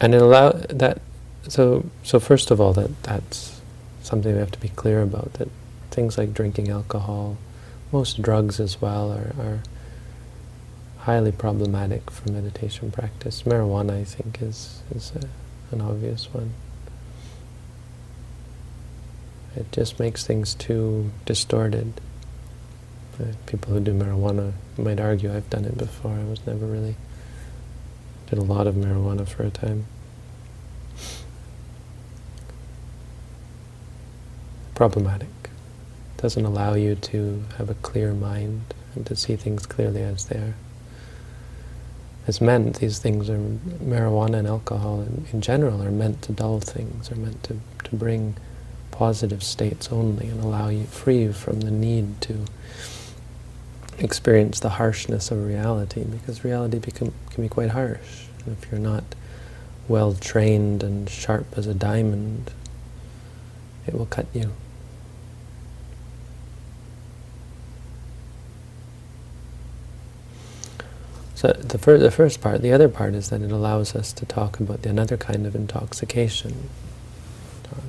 And 0.00 0.14
it 0.14 0.20
allow 0.20 0.50
that, 0.50 1.00
so, 1.48 1.86
so 2.02 2.18
first 2.18 2.50
of 2.50 2.60
all, 2.60 2.72
that 2.72 3.02
that's 3.04 3.61
something 4.02 4.32
we 4.32 4.38
have 4.38 4.50
to 4.52 4.60
be 4.60 4.68
clear 4.68 5.02
about, 5.02 5.34
that 5.34 5.48
things 5.90 6.18
like 6.18 6.34
drinking 6.34 6.68
alcohol, 6.68 7.36
most 7.90 8.20
drugs 8.20 8.60
as 8.60 8.80
well, 8.80 9.12
are, 9.12 9.34
are 9.38 9.62
highly 11.00 11.32
problematic 11.32 12.10
for 12.10 12.30
meditation 12.30 12.90
practice. 12.90 13.42
Marijuana, 13.42 14.00
I 14.00 14.04
think, 14.04 14.40
is, 14.40 14.82
is 14.94 15.12
a, 15.16 15.74
an 15.74 15.80
obvious 15.80 16.32
one. 16.32 16.52
It 19.54 19.70
just 19.72 19.98
makes 19.98 20.26
things 20.26 20.54
too 20.54 21.10
distorted. 21.26 22.00
Uh, 23.20 23.26
people 23.46 23.74
who 23.74 23.80
do 23.80 23.92
marijuana 23.92 24.52
might 24.78 24.98
argue 24.98 25.34
I've 25.34 25.50
done 25.50 25.64
it 25.64 25.76
before. 25.76 26.12
I 26.12 26.24
was 26.24 26.46
never 26.46 26.64
really 26.64 26.96
did 28.28 28.38
a 28.38 28.42
lot 28.42 28.66
of 28.66 28.74
marijuana 28.74 29.28
for 29.28 29.42
a 29.42 29.50
time. 29.50 29.84
Problematic. 34.82 35.28
Doesn't 36.16 36.44
allow 36.44 36.74
you 36.74 36.96
to 36.96 37.44
have 37.56 37.70
a 37.70 37.74
clear 37.74 38.12
mind 38.14 38.74
and 38.96 39.06
to 39.06 39.14
see 39.14 39.36
things 39.36 39.64
clearly 39.64 40.02
as 40.02 40.24
they 40.24 40.36
are. 40.36 40.54
As 42.26 42.40
meant, 42.40 42.80
these 42.80 42.98
things 42.98 43.30
are, 43.30 43.38
marijuana 43.38 44.38
and 44.38 44.48
alcohol 44.48 45.02
in, 45.02 45.24
in 45.32 45.40
general 45.40 45.80
are 45.84 45.92
meant 45.92 46.20
to 46.22 46.32
dull 46.32 46.58
things, 46.58 47.12
are 47.12 47.14
meant 47.14 47.44
to, 47.44 47.60
to 47.84 47.94
bring 47.94 48.34
positive 48.90 49.44
states 49.44 49.92
only 49.92 50.26
and 50.26 50.42
allow 50.42 50.66
you, 50.66 50.82
free 50.86 51.30
from 51.30 51.60
the 51.60 51.70
need 51.70 52.20
to 52.22 52.44
experience 54.00 54.58
the 54.58 54.70
harshness 54.70 55.30
of 55.30 55.46
reality, 55.46 56.02
because 56.02 56.42
reality 56.42 56.80
become, 56.80 57.14
can 57.30 57.44
be 57.44 57.48
quite 57.48 57.70
harsh. 57.70 58.24
And 58.44 58.56
if 58.60 58.68
you're 58.68 58.80
not 58.80 59.04
well 59.86 60.14
trained 60.14 60.82
and 60.82 61.08
sharp 61.08 61.56
as 61.56 61.68
a 61.68 61.74
diamond, 61.74 62.50
it 63.86 63.94
will 63.94 64.06
cut 64.06 64.26
you. 64.34 64.50
So 71.42 71.52
the, 71.54 71.76
fir 71.76 71.98
the 71.98 72.12
first 72.12 72.40
part, 72.40 72.62
the 72.62 72.72
other 72.72 72.88
part 72.88 73.14
is 73.14 73.30
that 73.30 73.42
it 73.42 73.50
allows 73.50 73.96
us 73.96 74.12
to 74.12 74.24
talk 74.24 74.60
about 74.60 74.86
another 74.86 75.16
kind 75.16 75.44
of 75.44 75.56
intoxication. 75.56 76.68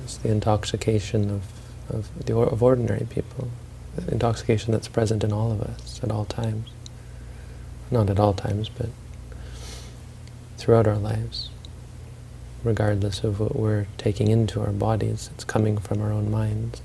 It's 0.02 0.16
the 0.16 0.32
intoxication 0.32 1.30
of, 1.30 1.42
of, 1.88 2.26
the, 2.26 2.36
of 2.36 2.64
ordinary 2.64 3.06
people 3.08 3.50
intoxication 4.08 4.72
that's 4.72 4.88
present 4.88 5.22
in 5.22 5.32
all 5.32 5.52
of 5.52 5.62
us 5.62 6.00
at 6.02 6.10
all 6.10 6.24
times. 6.24 6.68
Not 7.92 8.10
at 8.10 8.18
all 8.18 8.34
times, 8.34 8.68
but 8.68 8.88
throughout 10.58 10.88
our 10.88 10.98
lives. 10.98 11.48
Regardless 12.64 13.22
of 13.22 13.38
what 13.38 13.54
we're 13.54 13.86
taking 13.98 14.32
into 14.32 14.62
our 14.62 14.72
bodies, 14.72 15.30
it's 15.32 15.44
coming 15.44 15.78
from 15.78 16.02
our 16.02 16.10
own 16.10 16.28
minds. 16.28 16.82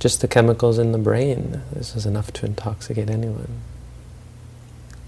Just 0.00 0.20
the 0.20 0.26
chemicals 0.26 0.80
in 0.80 0.90
the 0.90 0.98
brain, 0.98 1.62
this 1.70 1.94
is 1.94 2.06
enough 2.06 2.32
to 2.32 2.46
intoxicate 2.46 3.08
anyone. 3.08 3.60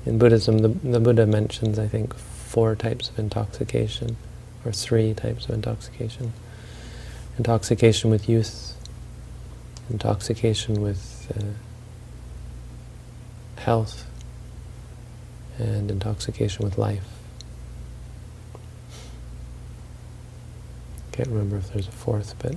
In 0.06 0.18
Buddhism, 0.18 0.58
the, 0.58 0.68
the 0.68 1.00
Buddha 1.00 1.26
mentions, 1.26 1.78
I 1.78 1.86
think, 1.86 2.14
four 2.14 2.74
types 2.74 3.10
of 3.10 3.18
intoxication, 3.18 4.16
or 4.64 4.72
three 4.72 5.14
types 5.14 5.44
of 5.44 5.54
intoxication. 5.54 6.32
Intoxication 7.36 8.10
with 8.10 8.28
youth, 8.28 8.74
intoxication 9.90 10.80
with 10.80 11.30
uh, 11.36 13.60
health 13.60 14.06
and 15.58 15.90
intoxication 15.90 16.64
with 16.64 16.78
life. 16.78 17.04
Can't 21.12 21.28
remember 21.28 21.58
if 21.58 21.72
there's 21.72 21.88
a 21.88 21.92
fourth, 21.92 22.34
but 22.38 22.54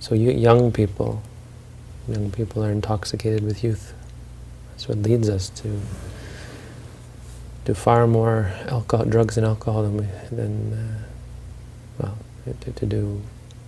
so 0.00 0.14
you, 0.14 0.30
young 0.30 0.72
people, 0.72 1.22
young 2.08 2.30
people 2.30 2.64
are 2.64 2.72
intoxicated 2.72 3.44
with 3.44 3.62
youth. 3.62 3.92
That's 4.82 4.96
what 4.96 5.08
leads 5.08 5.28
us 5.28 5.48
to 5.48 5.80
do 7.64 7.72
far 7.72 8.08
more 8.08 8.50
alcohol, 8.66 9.06
drugs 9.06 9.36
and 9.36 9.46
alcohol 9.46 9.84
than 9.84 9.96
we, 9.96 10.06
than 10.36 10.72
uh, 10.72 11.02
well, 12.00 12.18
to, 12.62 12.72
to 12.72 12.86
do 12.86 13.22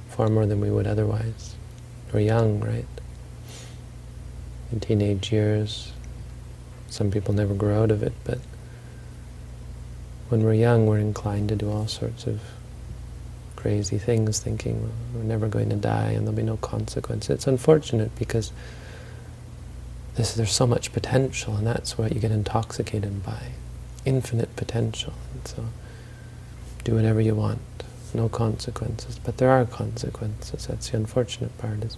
far 0.09 0.27
more 0.27 0.45
than 0.45 0.61
we 0.61 0.73
would 0.73 0.89
otherwise. 0.89 1.55
We're 2.13 2.19
young, 2.19 2.59
right? 2.59 2.89
In 4.73 4.81
teenage 4.81 5.31
years, 5.31 5.93
some 6.91 7.13
people 7.13 7.33
never 7.33 7.55
grow 7.55 7.85
out 7.85 7.93
of 7.93 8.03
it, 8.03 8.15
but 8.25 8.41
when 10.31 10.43
we're 10.43 10.55
young, 10.55 10.87
we're 10.87 10.99
inclined 10.99 11.49
to 11.51 11.55
do 11.55 11.71
all 11.71 11.87
sorts 11.87 12.27
of 12.27 12.41
crazy 13.55 13.99
things, 13.99 14.41
thinking 14.41 14.91
we're 15.15 15.23
never 15.23 15.47
going 15.47 15.71
to 15.71 15.77
die 15.77 16.09
and 16.09 16.27
there'll 16.27 16.33
be 16.33 16.43
no 16.43 16.57
consequence. 16.57 17.31
It's 17.31 17.47
unfortunate 17.47 18.13
because 18.17 18.51
this, 20.17 20.35
there's 20.35 20.53
so 20.53 20.67
much 20.67 20.93
potential, 20.93 21.57
and 21.57 21.67
that's 21.67 21.99
what 21.99 22.13
you 22.13 22.21
get 22.21 22.31
intoxicated 22.31 23.25
by. 23.25 23.53
Infinite 24.05 24.55
potential. 24.57 25.15
And 25.33 25.49
so 25.49 25.65
do 26.85 26.95
whatever 26.95 27.21
you 27.21 27.35
want 27.35 27.61
no 28.15 28.29
consequences. 28.29 29.19
But 29.19 29.39
there 29.39 29.51
are 29.51 29.65
consequences. 29.65 30.67
That's 30.67 30.91
the 30.91 30.97
unfortunate 30.97 31.57
part. 31.59 31.83
Is 31.83 31.97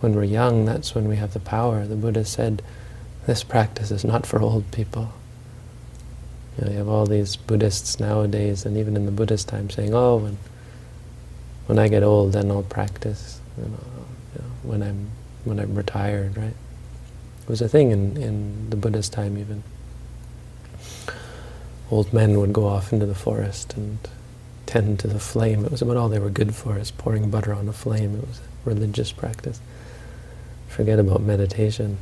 when 0.00 0.14
we're 0.14 0.24
young, 0.24 0.64
that's 0.64 0.94
when 0.94 1.08
we 1.08 1.16
have 1.16 1.32
the 1.32 1.40
power. 1.40 1.86
The 1.86 1.96
Buddha 1.96 2.24
said, 2.24 2.62
this 3.26 3.42
practice 3.42 3.90
is 3.90 4.04
not 4.04 4.24
for 4.24 4.40
old 4.40 4.70
people. 4.70 5.12
You, 6.56 6.64
know, 6.64 6.70
you 6.70 6.78
have 6.78 6.88
all 6.88 7.06
these 7.06 7.36
Buddhists 7.36 8.00
nowadays, 8.00 8.64
and 8.64 8.76
even 8.76 8.96
in 8.96 9.04
the 9.04 9.12
Buddhist 9.12 9.48
time, 9.48 9.68
saying, 9.68 9.94
oh, 9.94 10.16
when, 10.16 10.38
when 11.66 11.78
I 11.78 11.88
get 11.88 12.02
old, 12.02 12.32
then 12.32 12.50
I'll 12.50 12.62
practice. 12.62 13.40
you 13.58 13.64
know, 13.64 13.80
you 14.34 14.42
know, 14.42 14.50
when 14.62 14.82
I'm 14.82 15.10
when 15.44 15.60
I'm 15.60 15.76
retired, 15.76 16.36
right? 16.36 16.54
It 17.46 17.50
was 17.50 17.62
a 17.62 17.68
thing 17.68 17.92
in, 17.92 18.16
in 18.16 18.70
the 18.70 18.76
Buddha's 18.76 19.08
time 19.08 19.38
even. 19.38 19.62
Old 21.92 22.12
men 22.12 22.40
would 22.40 22.52
go 22.52 22.66
off 22.66 22.92
into 22.92 23.06
the 23.06 23.14
forest 23.14 23.74
and 23.74 23.98
tend 24.66 24.98
to 24.98 25.06
the 25.06 25.20
flame. 25.20 25.64
It 25.64 25.70
was 25.70 25.80
about 25.80 25.96
all 25.96 26.08
they 26.08 26.18
were 26.18 26.28
good 26.28 26.56
for, 26.56 26.76
is 26.76 26.90
pouring 26.90 27.30
butter 27.30 27.54
on 27.54 27.68
a 27.68 27.72
flame. 27.72 28.16
It 28.16 28.26
was 28.26 28.40
a 28.40 28.68
religious 28.68 29.12
practice. 29.12 29.60
Forget 30.66 30.98
about 30.98 31.22
meditation. 31.22 31.98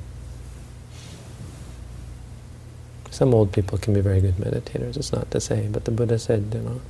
Some 3.10 3.34
old 3.34 3.52
people 3.52 3.76
can 3.76 3.92
be 3.92 4.00
very 4.00 4.22
good 4.22 4.38
meditators, 4.38 4.96
it's 4.96 5.12
not 5.12 5.30
to 5.32 5.40
say, 5.42 5.68
but 5.70 5.84
the 5.84 5.90
Buddha 5.90 6.18
said, 6.18 6.52
you 6.54 6.60
know, 6.60 6.80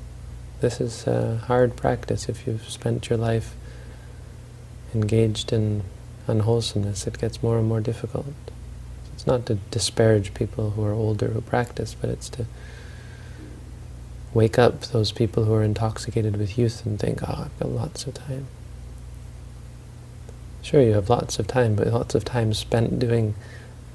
this 0.60 0.80
is 0.80 1.08
a 1.08 1.38
hard 1.48 1.74
practice 1.74 2.28
if 2.28 2.46
you've 2.46 2.66
spent 2.70 3.10
your 3.10 3.18
life 3.18 3.56
engaged 4.94 5.52
in 5.52 5.82
unwholesomeness, 6.26 7.06
it 7.06 7.18
gets 7.18 7.42
more 7.42 7.58
and 7.58 7.68
more 7.68 7.80
difficult. 7.80 8.26
It's 9.14 9.26
not 9.26 9.46
to 9.46 9.54
disparage 9.70 10.34
people 10.34 10.70
who 10.70 10.84
are 10.84 10.92
older 10.92 11.28
who 11.28 11.40
practice, 11.40 11.94
but 11.98 12.10
it's 12.10 12.28
to 12.30 12.46
wake 14.32 14.58
up 14.58 14.82
those 14.86 15.12
people 15.12 15.44
who 15.44 15.54
are 15.54 15.62
intoxicated 15.62 16.36
with 16.36 16.58
youth 16.58 16.84
and 16.84 16.98
think, 16.98 17.22
oh, 17.22 17.44
I've 17.46 17.58
got 17.58 17.70
lots 17.70 18.06
of 18.06 18.14
time. 18.14 18.46
Sure, 20.60 20.80
you 20.80 20.94
have 20.94 21.08
lots 21.08 21.38
of 21.38 21.46
time, 21.46 21.76
but 21.76 21.86
lots 21.86 22.14
of 22.14 22.24
time 22.24 22.52
spent 22.52 22.98
doing, 22.98 23.34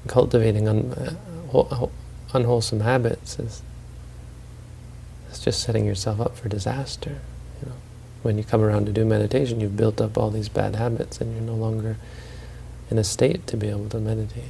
cultivating 0.06 0.68
un, 0.68 1.16
uh, 1.52 1.86
unwholesome 2.32 2.80
habits 2.80 3.38
is, 3.38 3.62
is 5.30 5.40
just 5.40 5.60
setting 5.60 5.84
yourself 5.84 6.20
up 6.20 6.36
for 6.36 6.48
disaster. 6.48 7.20
When 8.22 8.36
you 8.36 8.44
come 8.44 8.62
around 8.62 8.86
to 8.86 8.92
do 8.92 9.04
meditation, 9.04 9.60
you've 9.60 9.76
built 9.76 10.00
up 10.00 10.18
all 10.18 10.30
these 10.30 10.48
bad 10.48 10.76
habits, 10.76 11.20
and 11.20 11.32
you're 11.32 11.42
no 11.42 11.54
longer 11.54 11.96
in 12.90 12.98
a 12.98 13.04
state 13.04 13.46
to 13.46 13.56
be 13.56 13.68
able 13.68 13.88
to 13.88 13.98
meditate. 13.98 14.44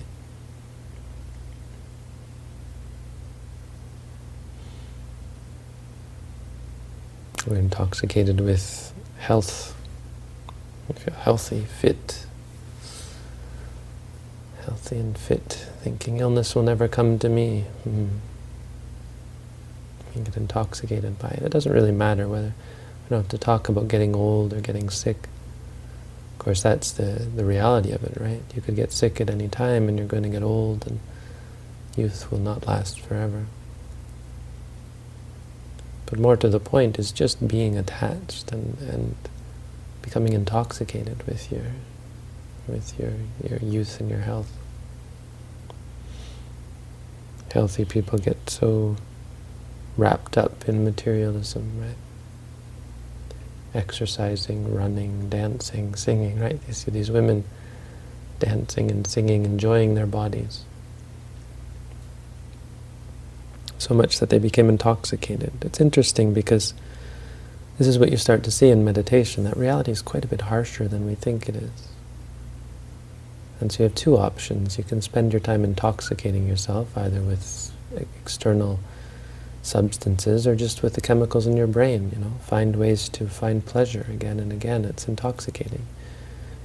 We're 7.46 7.56
intoxicated 7.56 8.40
with 8.40 8.92
health, 9.18 9.76
healthy, 11.18 11.62
fit, 11.64 12.26
healthy 14.64 14.98
and 14.98 15.16
fit, 15.16 15.66
thinking 15.82 16.18
illness 16.18 16.54
will 16.54 16.62
never 16.62 16.86
come 16.86 17.18
to 17.18 17.28
me. 17.28 17.64
Mm. 17.88 18.08
You 20.14 20.22
get 20.22 20.36
intoxicated 20.36 21.18
by 21.18 21.28
it. 21.28 21.42
It 21.42 21.50
doesn't 21.50 21.72
really 21.72 21.92
matter 21.92 22.28
whether 22.28 22.54
we 23.10 23.16
don't 23.16 23.24
have 23.24 23.30
to 23.30 23.38
talk 23.38 23.68
about 23.68 23.88
getting 23.88 24.14
old 24.14 24.52
or 24.52 24.60
getting 24.60 24.88
sick. 24.88 25.28
Of 26.34 26.38
course, 26.38 26.62
that's 26.62 26.92
the, 26.92 27.28
the 27.34 27.44
reality 27.44 27.90
of 27.90 28.04
it, 28.04 28.16
right? 28.20 28.42
You 28.54 28.62
could 28.62 28.76
get 28.76 28.92
sick 28.92 29.20
at 29.20 29.28
any 29.28 29.48
time 29.48 29.88
and 29.88 29.98
you're 29.98 30.06
going 30.06 30.22
to 30.22 30.28
get 30.28 30.44
old 30.44 30.86
and 30.86 31.00
youth 31.96 32.30
will 32.30 32.38
not 32.38 32.68
last 32.68 33.00
forever. 33.00 33.46
But 36.06 36.20
more 36.20 36.36
to 36.36 36.48
the 36.48 36.60
point 36.60 37.00
is 37.00 37.10
just 37.10 37.48
being 37.48 37.76
attached 37.76 38.52
and, 38.52 38.78
and 38.78 39.16
becoming 40.02 40.32
intoxicated 40.32 41.24
with 41.26 41.50
your 41.50 41.72
with 42.68 42.96
your, 43.00 43.12
your 43.48 43.58
youth 43.58 43.98
and 43.98 44.08
your 44.08 44.20
health. 44.20 44.52
Healthy 47.50 47.84
people 47.84 48.18
get 48.18 48.48
so 48.48 48.96
wrapped 49.96 50.38
up 50.38 50.68
in 50.68 50.84
materialism, 50.84 51.80
right? 51.80 51.96
Exercising, 53.74 54.74
running, 54.74 55.28
dancing, 55.28 55.94
singing, 55.94 56.40
right? 56.40 56.58
You 56.66 56.74
see 56.74 56.90
these 56.90 57.10
women 57.10 57.44
dancing 58.38 58.90
and 58.90 59.06
singing, 59.06 59.44
enjoying 59.44 59.94
their 59.94 60.06
bodies. 60.06 60.64
So 63.78 63.94
much 63.94 64.18
that 64.18 64.30
they 64.30 64.38
became 64.38 64.68
intoxicated. 64.68 65.52
It's 65.62 65.80
interesting 65.80 66.34
because 66.34 66.74
this 67.78 67.86
is 67.86 67.98
what 67.98 68.10
you 68.10 68.16
start 68.16 68.42
to 68.44 68.50
see 68.50 68.68
in 68.68 68.84
meditation, 68.84 69.44
that 69.44 69.56
reality 69.56 69.90
is 69.90 70.02
quite 70.02 70.24
a 70.24 70.28
bit 70.28 70.42
harsher 70.42 70.86
than 70.86 71.06
we 71.06 71.14
think 71.14 71.48
it 71.48 71.56
is. 71.56 71.88
And 73.60 73.70
so 73.70 73.82
you 73.82 73.88
have 73.88 73.94
two 73.94 74.16
options. 74.16 74.78
You 74.78 74.84
can 74.84 75.00
spend 75.00 75.32
your 75.32 75.40
time 75.40 75.64
intoxicating 75.64 76.46
yourself, 76.46 76.96
either 76.96 77.20
with 77.20 77.72
external 78.24 78.80
substances 79.62 80.46
or 80.46 80.56
just 80.56 80.82
with 80.82 80.94
the 80.94 81.00
chemicals 81.00 81.46
in 81.46 81.56
your 81.56 81.66
brain, 81.66 82.10
you 82.14 82.18
know. 82.18 82.32
Find 82.46 82.76
ways 82.76 83.08
to 83.10 83.28
find 83.28 83.64
pleasure 83.64 84.06
again 84.10 84.40
and 84.40 84.52
again. 84.52 84.84
It's 84.84 85.06
intoxicating. 85.06 85.86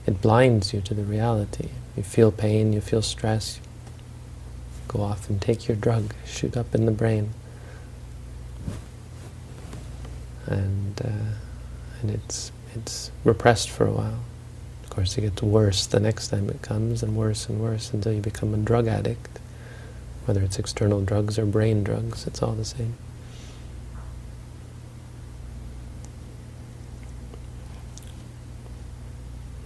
It 0.06 0.22
blinds 0.22 0.74
you 0.74 0.82
to 0.82 0.94
the 0.94 1.04
reality. 1.04 1.70
You 1.98 2.04
feel 2.04 2.32
pain, 2.32 2.74
you 2.74 2.82
feel 2.82 3.02
stress. 3.02 3.60
Go 4.88 5.02
off 5.02 5.30
and 5.30 5.42
take 5.42 5.68
your 5.68 5.78
drug, 5.78 6.14
shoot 6.26 6.56
up 6.56 6.76
in 6.76 6.86
the 6.86 6.92
brain. 6.92 7.32
And, 10.46 11.02
uh, 11.04 11.34
and 12.02 12.12
it's, 12.12 12.52
it's 12.76 13.12
repressed 13.24 13.70
for 13.70 13.88
a 13.88 13.92
while. 13.92 14.20
Of 14.84 14.90
course, 14.92 15.18
it 15.18 15.22
gets 15.22 15.42
worse 15.42 15.88
the 15.88 16.00
next 16.00 16.28
time 16.30 16.50
it 16.50 16.62
comes, 16.62 17.02
and 17.02 17.16
worse 17.16 17.50
and 17.50 17.60
worse 17.60 17.92
until 17.92 18.14
you 18.14 18.22
become 18.22 18.54
a 18.54 18.58
drug 18.58 18.88
addict. 18.88 19.40
Whether 20.26 20.42
it's 20.42 20.58
external 20.58 21.02
drugs 21.02 21.38
or 21.38 21.46
brain 21.46 21.84
drugs, 21.84 22.26
it's 22.26 22.42
all 22.42 22.54
the 22.54 22.66
same. 22.66 22.96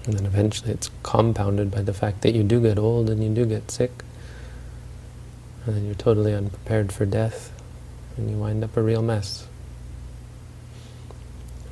And 0.05 0.17
then 0.17 0.25
eventually 0.25 0.71
it's 0.71 0.89
compounded 1.03 1.69
by 1.69 1.81
the 1.81 1.93
fact 1.93 2.21
that 2.21 2.33
you 2.33 2.43
do 2.43 2.59
get 2.59 2.79
old 2.79 3.09
and 3.09 3.23
you 3.23 3.29
do 3.29 3.45
get 3.45 3.69
sick. 3.69 3.91
And 5.65 5.75
then 5.75 5.85
you're 5.85 5.95
totally 5.95 6.33
unprepared 6.33 6.91
for 6.91 7.05
death. 7.05 7.53
And 8.17 8.29
you 8.29 8.37
wind 8.37 8.63
up 8.63 8.75
a 8.75 8.81
real 8.81 9.01
mess. 9.01 9.47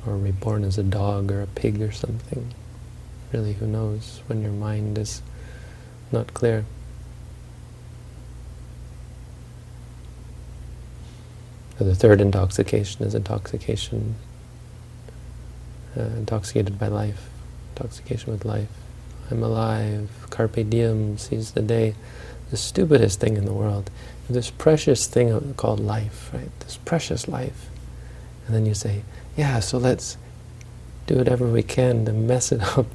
Or 0.06 0.16
reborn 0.16 0.64
as 0.64 0.78
a 0.78 0.82
dog 0.82 1.32
or 1.32 1.42
a 1.42 1.46
pig 1.46 1.82
or 1.82 1.90
something. 1.90 2.54
Really, 3.32 3.54
who 3.54 3.66
knows 3.66 4.22
when 4.28 4.40
your 4.40 4.52
mind 4.52 4.96
is 4.96 5.20
not 6.12 6.32
clear. 6.32 6.64
The 11.84 11.94
third 11.94 12.20
intoxication 12.20 13.04
is 13.04 13.14
intoxication, 13.14 14.16
uh, 15.96 16.02
intoxicated 16.16 16.78
by 16.78 16.88
life, 16.88 17.28
intoxication 17.74 18.32
with 18.32 18.44
life. 18.44 18.68
I'm 19.30 19.42
alive, 19.42 20.10
carpe 20.30 20.68
diem, 20.68 21.18
seize 21.18 21.52
the 21.52 21.62
day. 21.62 21.94
The 22.50 22.56
stupidest 22.56 23.20
thing 23.20 23.36
in 23.36 23.44
the 23.44 23.52
world. 23.52 23.90
This 24.28 24.50
precious 24.50 25.06
thing 25.06 25.54
called 25.54 25.80
life, 25.80 26.30
right? 26.32 26.50
This 26.60 26.78
precious 26.78 27.28
life. 27.28 27.68
And 28.46 28.56
then 28.56 28.64
you 28.64 28.74
say, 28.74 29.02
yeah, 29.36 29.60
so 29.60 29.78
let's 29.78 30.16
do 31.06 31.16
whatever 31.16 31.46
we 31.46 31.62
can 31.62 32.04
to 32.06 32.12
mess 32.12 32.50
it 32.52 32.62
up 32.78 32.86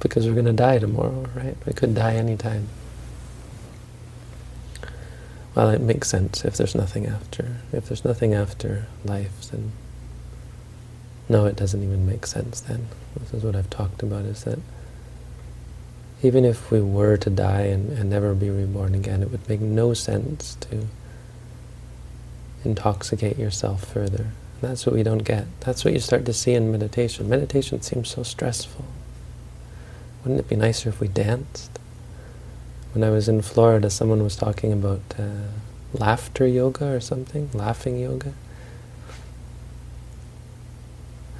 because 0.00 0.26
we're 0.26 0.34
going 0.34 0.46
to 0.46 0.52
die 0.52 0.78
tomorrow, 0.78 1.26
right? 1.34 1.56
We 1.66 1.72
could 1.72 1.94
die 1.94 2.14
anytime. 2.14 2.68
Well, 5.54 5.70
it 5.70 5.80
makes 5.80 6.08
sense 6.08 6.44
if 6.44 6.56
there's 6.56 6.74
nothing 6.74 7.06
after. 7.06 7.56
If 7.72 7.88
there's 7.88 8.04
nothing 8.04 8.34
after 8.34 8.86
life, 9.04 9.50
then 9.50 9.72
no, 11.28 11.46
it 11.46 11.56
doesn't 11.56 11.82
even 11.82 12.06
make 12.06 12.26
sense 12.26 12.60
then. 12.60 12.88
This 13.16 13.34
is 13.34 13.44
what 13.44 13.54
I've 13.54 13.70
talked 13.70 14.02
about, 14.02 14.24
is 14.24 14.44
that 14.44 14.58
even 16.22 16.44
if 16.44 16.70
we 16.70 16.80
were 16.80 17.16
to 17.16 17.30
die 17.30 17.62
and, 17.62 17.96
and 17.96 18.10
never 18.10 18.34
be 18.34 18.50
reborn 18.50 18.94
again, 18.94 19.22
it 19.22 19.30
would 19.30 19.48
make 19.48 19.60
no 19.60 19.94
sense 19.94 20.56
to 20.56 20.86
intoxicate 22.64 23.38
yourself 23.38 23.84
further. 23.84 24.24
And 24.60 24.70
that's 24.70 24.84
what 24.84 24.94
we 24.94 25.02
don't 25.02 25.18
get. 25.18 25.46
That's 25.60 25.84
what 25.84 25.94
you 25.94 26.00
start 26.00 26.26
to 26.26 26.32
see 26.32 26.52
in 26.52 26.70
meditation. 26.70 27.28
Meditation 27.28 27.80
seems 27.80 28.10
so 28.10 28.22
stressful. 28.22 28.84
Wouldn't 30.22 30.40
it 30.40 30.48
be 30.48 30.56
nicer 30.56 30.88
if 30.90 31.00
we 31.00 31.08
danced? 31.08 31.78
When 32.92 33.04
I 33.04 33.10
was 33.10 33.28
in 33.28 33.40
Florida, 33.42 33.88
someone 33.88 34.22
was 34.22 34.34
talking 34.34 34.72
about 34.72 35.00
uh, 35.18 35.48
laughter 35.92 36.46
yoga 36.46 36.86
or 36.86 37.00
something, 37.00 37.48
laughing 37.54 37.98
yoga. 37.98 38.32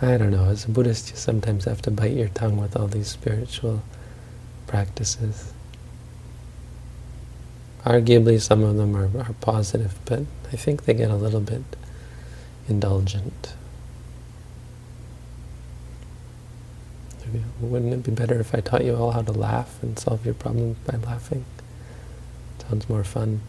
I 0.03 0.17
don't 0.17 0.31
know, 0.31 0.45
as 0.45 0.65
a 0.65 0.71
Buddhist 0.71 1.11
you 1.11 1.17
sometimes 1.17 1.65
have 1.67 1.83
to 1.83 1.91
bite 1.91 2.13
your 2.13 2.29
tongue 2.29 2.57
with 2.57 2.77
all 2.77 2.87
these 2.87 3.09
spiritual 3.09 3.83
practices. 4.67 5.53
Arguably 7.85 8.41
some 8.41 8.63
of 8.63 8.77
them 8.77 8.97
are, 8.97 9.11
are 9.21 9.35
positive, 9.41 9.99
but 10.05 10.21
I 10.53 10.57
think 10.57 10.85
they 10.85 10.95
get 10.95 11.11
a 11.11 11.17
little 11.17 11.41
bit 11.41 11.65
indulgent. 12.69 13.55
Wouldn't 17.61 17.93
it 17.93 18.03
be 18.03 18.13
better 18.13 18.41
if 18.41 18.55
I 18.55 18.61
taught 18.61 18.85
you 18.85 18.97
all 18.97 19.13
how 19.13 19.23
to 19.23 19.33
laugh 19.33 19.83
and 19.83 19.99
solve 19.99 20.25
your 20.25 20.35
problems 20.35 20.77
by 20.87 20.97
laughing? 20.99 21.45
Sounds 22.69 22.89
more 22.89 23.05
fun. 23.05 23.41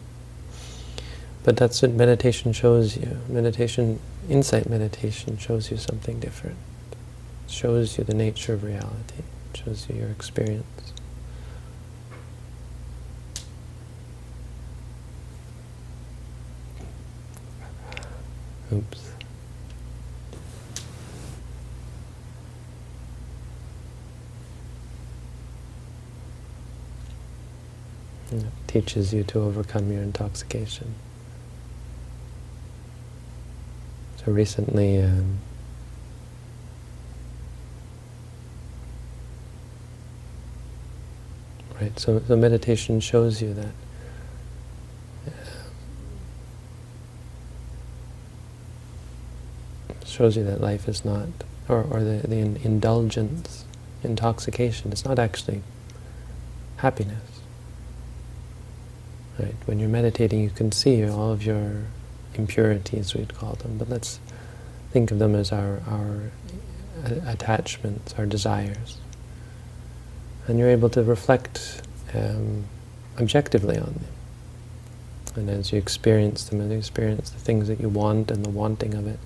But 1.44 1.58
that's 1.58 1.82
what 1.82 1.91
meditation 1.91 2.54
shows 2.54 2.98
you. 2.98 3.17
Meditation, 3.28 4.00
insight 4.30 4.70
meditation 4.70 5.38
shows 5.38 5.72
you 5.72 5.78
something 5.78 6.20
different. 6.20 6.58
It 7.46 7.52
shows 7.52 7.98
you 7.98 8.04
the 8.04 8.13
nature 8.13 8.54
of 8.54 8.63
reality. 8.63 9.24
It 9.54 9.62
shows 9.63 9.88
you 9.89 9.96
your 9.96 10.10
experience. 10.10 10.94
Oops. 18.72 19.12
It 28.32 28.46
teaches 28.72 29.14
you 29.14 29.24
to 29.26 29.40
overcome 29.40 29.92
your 29.92 30.02
intoxication. 30.02 30.96
So 34.24 34.32
recently, 34.32 35.02
um, 35.02 35.40
right, 41.82 42.00
so 42.00 42.20
the 42.20 42.38
meditation 42.38 43.02
shows 43.02 43.42
you 43.42 43.54
that 43.56 43.72
shows 50.06 50.38
you 50.38 50.44
that 50.44 50.62
life 50.62 50.88
is 50.88 51.04
not, 51.04 51.28
or, 51.68 51.84
or 51.84 52.04
the, 52.04 52.28
the 52.28 52.38
indulgence, 52.38 53.66
intoxication, 54.04 54.92
it's 54.92 55.06
not 55.06 55.18
actually 55.18 55.64
happiness. 56.78 57.31
Right? 59.39 59.56
When 59.65 59.80
you're 59.80 59.89
meditating, 59.89 60.41
you 60.41 60.50
can 60.50 60.72
see 60.72 61.08
all 61.08 61.32
of 61.32 61.44
your 61.44 61.86
impurities, 62.36 63.13
we'd 63.13 63.34
call 63.34 63.54
them, 63.54 63.78
but 63.78 63.89
let's 63.89 64.20
think 64.91 65.12
of 65.12 65.20
them 65.20 65.36
as 65.36 65.52
our, 65.52 65.82
our 65.88 66.32
attachments, 67.26 68.13
our 68.17 68.26
desires. 68.26 68.98
And 70.48 70.60
you're 70.60 70.70
able 70.70 70.89
to 70.89 71.04
reflect 71.04 71.82
um, 72.13 72.65
objectively 73.20 73.78
on 73.78 73.86
them. 73.94 74.06
And 75.36 75.50
as 75.50 75.72
you 75.72 75.78
experience 75.78 76.44
them, 76.46 76.60
as 76.62 76.72
you 76.72 76.78
experience 76.78 77.30
the 77.30 77.39
things 77.39 77.67
that 77.70 77.80
you 77.80 77.88
want 77.88 78.32
and 78.32 78.44
the 78.44 78.50
wanting 78.50 78.94
of 78.96 79.08
it, 79.08 79.20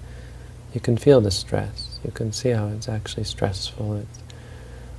you 0.74 0.80
can 0.80 0.98
feel 0.98 1.22
the 1.22 1.32
stress. 1.32 2.00
You 2.04 2.12
can 2.12 2.32
see 2.32 2.50
how 2.50 2.68
it's 2.68 2.88
actually 2.88 3.24
stressful. 3.24 3.96
It's 3.96 4.20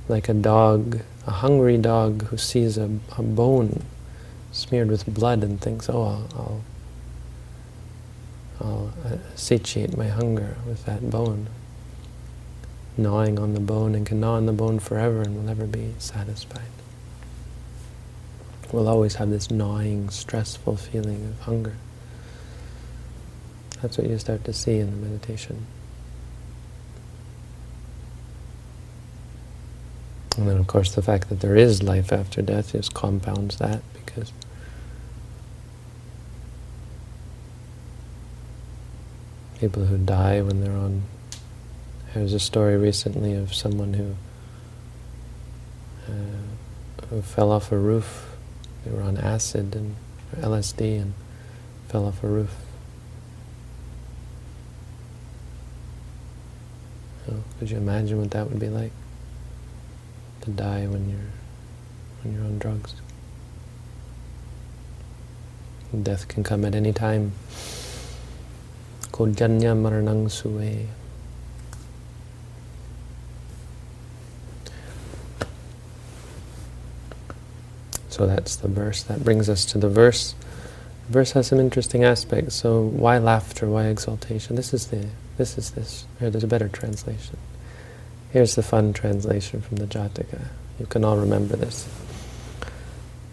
like 0.09 0.27
a 0.27 0.33
dog, 0.33 1.01
a 1.25 1.31
hungry 1.31 1.77
dog 1.77 2.23
who 2.27 2.37
sees 2.37 2.77
a, 2.77 2.89
a 3.17 3.21
bone 3.21 3.83
smeared 4.57 4.89
with 4.89 5.05
blood 5.05 5.43
and 5.43 5.61
thinks, 5.61 5.89
oh, 5.89 6.27
I'll, 6.35 6.61
I'll, 8.59 8.93
I'll 9.05 9.19
satiate 9.35 9.95
my 9.95 10.07
hunger 10.07 10.57
with 10.67 10.85
that 10.85 11.09
bone. 11.09 11.47
Gnawing 12.97 13.37
on 13.37 13.53
the 13.53 13.59
bone 13.59 13.93
and 13.93 14.05
can 14.05 14.19
gnaw 14.19 14.35
on 14.35 14.47
the 14.47 14.53
bone 14.53 14.79
forever 14.79 15.21
and 15.21 15.35
will 15.35 15.43
never 15.43 15.67
be 15.67 15.93
satisfied. 15.99 16.61
We'll 18.71 18.89
always 18.89 19.15
have 19.15 19.29
this 19.29 19.49
gnawing, 19.49 20.09
stressful 20.09 20.77
feeling 20.77 21.25
of 21.25 21.39
hunger. 21.41 21.75
That's 23.81 23.97
what 23.97 24.07
you 24.09 24.17
start 24.17 24.43
to 24.45 24.53
see 24.53 24.79
in 24.79 24.89
the 24.89 25.07
meditation. 25.07 25.67
And 30.35 30.47
then, 30.47 30.57
of 30.57 30.67
course, 30.67 30.93
the 30.93 31.01
fact 31.01 31.29
that 31.29 31.39
there 31.39 31.55
is 31.55 31.81
life 31.81 32.11
after 32.11 32.41
death 32.41 32.73
just 32.73 32.93
compounds 32.93 33.57
that 33.57 33.81
because 33.93 34.31
people 39.59 39.85
who 39.85 39.97
die 39.97 40.41
when 40.41 40.61
they're 40.61 40.71
on. 40.71 41.03
There 42.13 42.23
was 42.23 42.33
a 42.33 42.39
story 42.39 42.77
recently 42.77 43.33
of 43.33 43.53
someone 43.53 43.93
who 43.93 44.15
uh, 46.07 47.05
who 47.09 47.21
fell 47.21 47.51
off 47.51 47.71
a 47.71 47.77
roof. 47.77 48.35
They 48.85 48.91
were 48.91 49.01
on 49.01 49.17
acid 49.17 49.75
and 49.75 49.95
LSD 50.35 51.01
and 51.01 51.13
fell 51.89 52.05
off 52.05 52.23
a 52.23 52.27
roof. 52.27 52.55
So, 57.25 57.43
could 57.59 57.69
you 57.69 57.77
imagine 57.77 58.19
what 58.19 58.31
that 58.31 58.49
would 58.49 58.59
be 58.59 58.69
like 58.69 58.91
to 60.41 60.49
die 60.51 60.87
when 60.87 61.09
you're 61.09 61.31
when 62.23 62.33
you're 62.33 62.43
on 62.43 62.59
drugs? 62.59 62.95
Death 66.03 66.27
can 66.27 66.43
come 66.43 66.65
at 66.65 66.75
any 66.75 66.93
time. 66.93 67.31
Kojanya 69.17 69.73
maranang 69.73 70.29
suwe. 70.29 70.85
So 78.09 78.27
that's 78.27 78.57
the 78.57 78.67
verse. 78.67 79.01
That 79.01 79.23
brings 79.23 79.49
us 79.49 79.65
to 79.65 79.79
the 79.79 79.89
verse. 79.89 80.35
The 81.07 81.13
verse 81.13 81.31
has 81.31 81.47
some 81.47 81.59
interesting 81.59 82.03
aspects. 82.03 82.53
So 82.53 82.81
why 82.83 83.17
laughter? 83.17 83.67
Why 83.67 83.85
exaltation? 83.85 84.55
This 84.55 84.71
is 84.71 84.87
the. 84.87 85.07
This 85.37 85.57
is 85.57 85.71
this. 85.71 86.05
Here, 86.19 86.29
there's 86.29 86.43
a 86.43 86.47
better 86.47 86.69
translation. 86.69 87.37
Here's 88.31 88.53
the 88.53 88.61
fun 88.61 88.93
translation 88.93 89.61
from 89.61 89.77
the 89.77 89.87
Jataka. 89.87 90.49
You 90.79 90.85
can 90.85 91.03
all 91.03 91.17
remember 91.17 91.55
this 91.55 91.89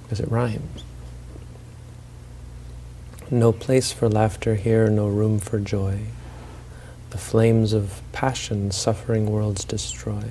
because 0.02 0.20
it 0.20 0.30
rhymes. 0.30 0.82
No 3.34 3.50
place 3.50 3.90
for 3.90 4.08
laughter 4.08 4.54
here, 4.54 4.88
no 4.88 5.08
room 5.08 5.40
for 5.40 5.58
joy. 5.58 6.02
The 7.10 7.18
flames 7.18 7.72
of 7.72 8.00
passion 8.12 8.70
suffering 8.70 9.28
worlds 9.28 9.64
destroy. 9.64 10.22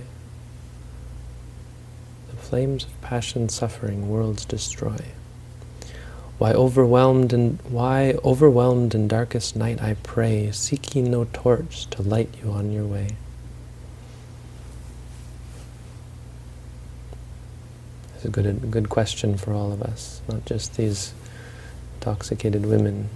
The 2.30 2.38
flames 2.38 2.86
of 2.86 3.02
passion 3.02 3.50
suffering 3.50 4.08
worlds 4.08 4.46
destroy. 4.46 5.00
Why 6.38 6.54
overwhelmed 6.54 7.34
in 7.34 7.60
why 7.68 8.16
overwhelmed 8.24 8.96
in 8.96 9.10
darkest 9.10 9.58
night 9.58 9.82
I 9.82 9.96
pray, 9.96 10.52
seeking 10.54 11.12
no 11.12 11.28
torch 11.34 11.88
to 11.88 12.04
light 12.04 12.30
you 12.42 12.52
on 12.52 12.72
your 12.72 12.86
way. 12.86 13.10
It's 18.16 18.24
a 18.24 18.30
good 18.30 18.46
a 18.46 18.54
good 18.54 18.88
question 18.88 19.36
for 19.36 19.52
all 19.52 19.74
of 19.74 19.82
us, 19.82 20.22
not 20.30 20.46
just 20.46 20.78
these 20.78 21.14
intoxicated 22.04 22.66
women, 22.66 23.08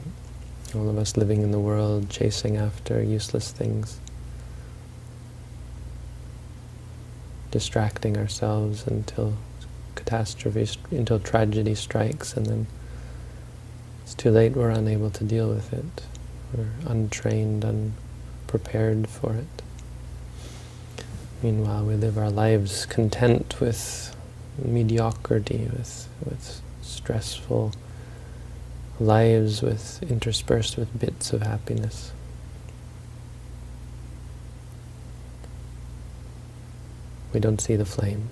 all 0.74 0.88
of 0.90 0.98
us 0.98 1.18
living 1.18 1.42
in 1.42 1.52
the 1.52 1.60
world, 1.60 2.10
chasing 2.10 2.56
after 2.56 3.04
useless 3.04 3.52
things, 3.52 4.00
distracting 7.52 8.16
ourselves 8.16 8.88
until 8.88 9.34
catastrophe, 9.96 10.66
until 10.92 11.20
tragedy 11.20 11.76
strikes, 11.76 12.38
and 12.38 12.46
then 12.46 12.66
it's 14.04 14.14
too 14.14 14.32
late, 14.32 14.54
we're 14.54 14.70
unable 14.70 15.10
to 15.10 15.26
deal 15.26 15.50
with 15.50 15.74
it. 15.74 16.04
We're 16.56 16.72
untrained, 16.90 17.66
unprepared 17.66 19.10
for 19.10 19.34
it. 19.34 19.62
Meanwhile, 21.44 21.84
we 21.84 21.96
live 21.96 22.18
our 22.18 22.32
lives 22.32 22.86
content 22.86 23.60
with 23.60 24.16
mediocrity, 24.58 25.70
with, 25.74 26.08
with 26.24 26.62
stressful 26.82 27.74
lives 29.00 29.62
with 29.62 30.02
interspersed 30.04 30.78
with 30.78 31.00
bits 31.00 31.34
of 31.34 31.42
happiness. 31.42 32.12
We 37.34 37.40
don't 37.40 37.62
see 37.62 37.76
the 37.76 37.86
flames. 37.86 38.30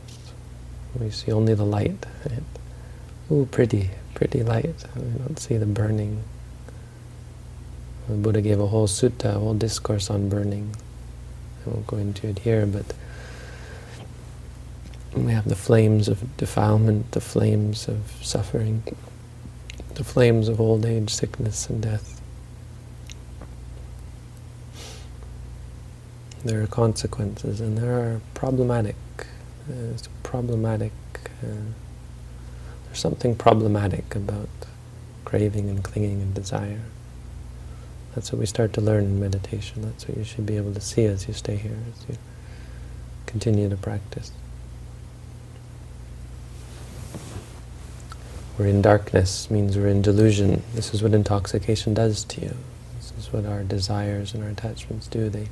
We 0.99 1.12
see 1.12 1.32
only 1.32 1.54
the 1.54 1.65
light. 1.65 2.06
Right? 2.30 2.43
Ooh, 3.32 3.47
pretty, 3.51 3.91
pretty 4.13 4.43
light. 4.43 4.86
We 4.95 5.19
don't 5.19 5.38
see 5.38 5.58
the 5.58 5.65
burning. 5.65 6.23
The 8.08 8.15
Buddha 8.15 8.41
gave 8.41 8.60
a 8.60 8.67
whole 8.67 8.88
sutta, 8.88 9.36
a 9.36 9.39
whole 9.39 9.54
discourse 9.54 10.10
on 10.10 10.30
burning. 10.30 10.75
I 11.65 11.69
won't 11.69 11.88
go 11.88 11.97
into 11.97 12.28
it 12.28 12.39
here, 12.39 12.65
but 12.65 12.86
we 15.15 15.32
have 15.32 15.47
the 15.47 15.56
flames 15.56 16.08
of 16.08 16.38
defilement, 16.38 17.12
the 17.12 17.21
flames 17.21 17.88
of 17.88 18.12
suffering 18.21 18.84
the 19.95 20.03
flames 20.03 20.47
of 20.47 20.62
old 20.62 20.86
age, 20.86 21.10
sickness, 21.10 21.69
and 21.69 21.81
death. 21.81 22.21
There 26.43 26.62
are 26.62 26.67
consequences, 26.67 27.60
and 27.60 27.77
there 27.77 27.97
are 27.99 28.21
problematic. 28.34 28.95
Uh, 29.69 29.97
problematic. 30.21 30.91
Uh, 31.41 31.71
there's 32.86 32.99
something 32.99 33.36
problematic 33.36 34.15
about 34.15 34.49
craving 35.23 35.69
and 35.69 35.84
clinging 35.84 36.21
and 36.21 36.34
desire. 36.34 36.81
That's 38.13 38.31
what 38.31 38.39
we 38.39 38.45
start 38.45 38.73
to 38.73 38.81
learn 38.81 39.05
in 39.05 39.19
meditation. 39.19 39.81
That's 39.81 40.08
what 40.08 40.17
you 40.17 40.23
should 40.23 40.45
be 40.45 40.55
able 40.55 40.73
to 40.73 40.81
see 40.81 41.05
as 41.05 41.27
you 41.27 41.34
stay 41.34 41.55
here, 41.55 41.77
as 41.91 42.10
you 42.10 42.17
continue 43.25 43.67
to 43.67 43.75
practice. 43.75 44.31
We're 48.57 48.67
in 48.67 48.81
darkness 48.81 49.51
means 49.51 49.77
we're 49.77 49.87
in 49.87 50.01
delusion. 50.01 50.63
This 50.73 50.93
is 50.93 51.03
what 51.03 51.13
intoxication 51.13 51.93
does 51.93 52.23
to 52.25 52.41
you. 52.41 52.55
This 52.95 53.11
is 53.17 53.33
what 53.33 53.45
our 53.45 53.63
desires 53.63 54.33
and 54.33 54.43
our 54.43 54.49
attachments 54.49 55.07
do. 55.07 55.29
They 55.29 55.49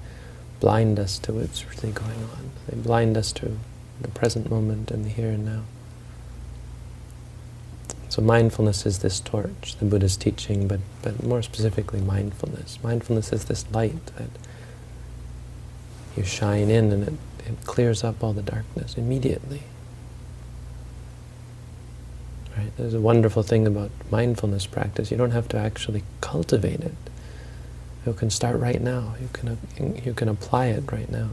blind 0.62 0.98
us 1.00 1.20
to 1.20 1.34
what's 1.34 1.66
really 1.66 1.92
going 1.92 2.24
on. 2.24 2.52
They 2.70 2.78
blind 2.78 3.18
us 3.18 3.34
to 3.34 3.58
the 4.00 4.08
present 4.08 4.50
moment 4.50 4.90
and 4.90 5.04
the 5.04 5.10
here 5.10 5.32
and 5.32 5.46
now. 5.46 5.64
So 8.08 8.22
mindfulness 8.22 8.86
is 8.86 9.00
this 9.00 9.20
torch, 9.20 9.76
the 9.80 9.86
Buddha's 9.86 10.16
teaching, 10.16 10.68
but, 10.68 10.80
but 11.02 11.24
more 11.24 11.42
specifically 11.42 12.00
mindfulness. 12.00 12.80
Mindfulness 12.84 13.34
is 13.34 13.46
this 13.46 13.70
light 13.72 14.06
that 14.18 14.30
you 16.16 16.24
shine 16.24 16.70
in 16.70 16.92
and 16.94 17.08
it, 17.08 17.14
it 17.48 17.66
clears 17.66 18.04
up 18.04 18.24
all 18.24 18.32
the 18.32 18.44
darkness 18.44 18.98
immediately. 18.98 19.64
Right? 22.58 22.72
There's 22.78 22.94
a 22.94 23.02
wonderful 23.02 23.44
thing 23.44 23.66
about 23.66 23.90
mindfulness 24.12 24.68
practice. 24.68 25.10
You 25.10 25.18
don't 25.18 25.32
have 25.32 25.48
to 25.50 25.58
actually 25.58 26.04
cultivate 26.22 26.82
it. 26.82 26.96
You 28.06 28.14
can 28.14 28.30
start 28.30 28.60
right 28.60 28.82
now. 28.82 29.16
You 29.20 29.30
can, 29.34 29.58
you 30.04 30.14
can 30.14 30.30
apply 30.30 30.68
it 30.68 30.92
right 30.92 31.10
now. 31.10 31.30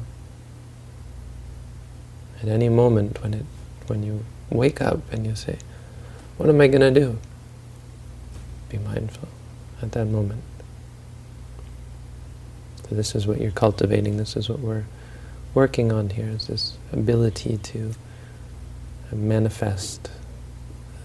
At 2.42 2.48
any 2.48 2.68
moment 2.68 3.22
when, 3.22 3.34
it, 3.34 3.44
when 3.86 4.02
you 4.02 4.24
wake 4.48 4.80
up 4.80 5.00
and 5.12 5.26
you 5.26 5.34
say, 5.34 5.58
what 6.38 6.48
am 6.48 6.60
I 6.60 6.68
going 6.68 6.94
to 6.94 7.00
do? 7.00 7.18
Be 8.70 8.78
mindful 8.78 9.28
at 9.82 9.92
that 9.92 10.06
moment. 10.06 10.42
So 12.88 12.94
this 12.94 13.14
is 13.14 13.26
what 13.26 13.40
you're 13.40 13.50
cultivating, 13.50 14.16
this 14.16 14.36
is 14.36 14.48
what 14.48 14.60
we're 14.60 14.84
working 15.54 15.92
on 15.92 16.10
here, 16.10 16.28
is 16.28 16.46
this 16.46 16.76
ability 16.92 17.58
to 17.58 17.94
manifest 19.12 20.10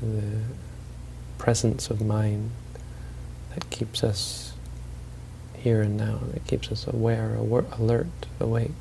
the 0.02 0.40
presence 1.38 1.90
of 1.90 2.02
mind 2.02 2.52
that 3.54 3.70
keeps 3.70 4.04
us 4.04 4.54
here 5.56 5.82
and 5.82 5.98
now, 5.98 6.20
that 6.34 6.46
keeps 6.46 6.72
us 6.72 6.86
aware, 6.88 7.36
alert, 7.36 8.08
awake. 8.40 8.72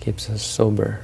Keeps 0.00 0.28
us 0.28 0.42
sober. 0.42 1.00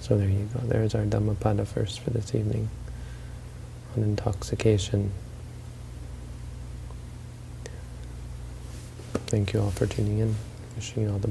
So 0.00 0.16
there 0.16 0.28
you 0.28 0.48
go. 0.54 0.60
There's 0.60 0.94
our 0.94 1.04
Dhammapada 1.04 1.66
first 1.66 2.00
for 2.00 2.10
this 2.10 2.34
evening 2.34 2.70
on 3.96 4.02
intoxication. 4.02 5.12
Thank 9.32 9.54
you 9.54 9.62
all 9.62 9.70
for 9.70 9.86
tuning 9.86 10.18
in. 10.18 10.34
Wishing 10.76 11.04
you 11.04 11.10
all 11.10 11.18
the 11.18 11.26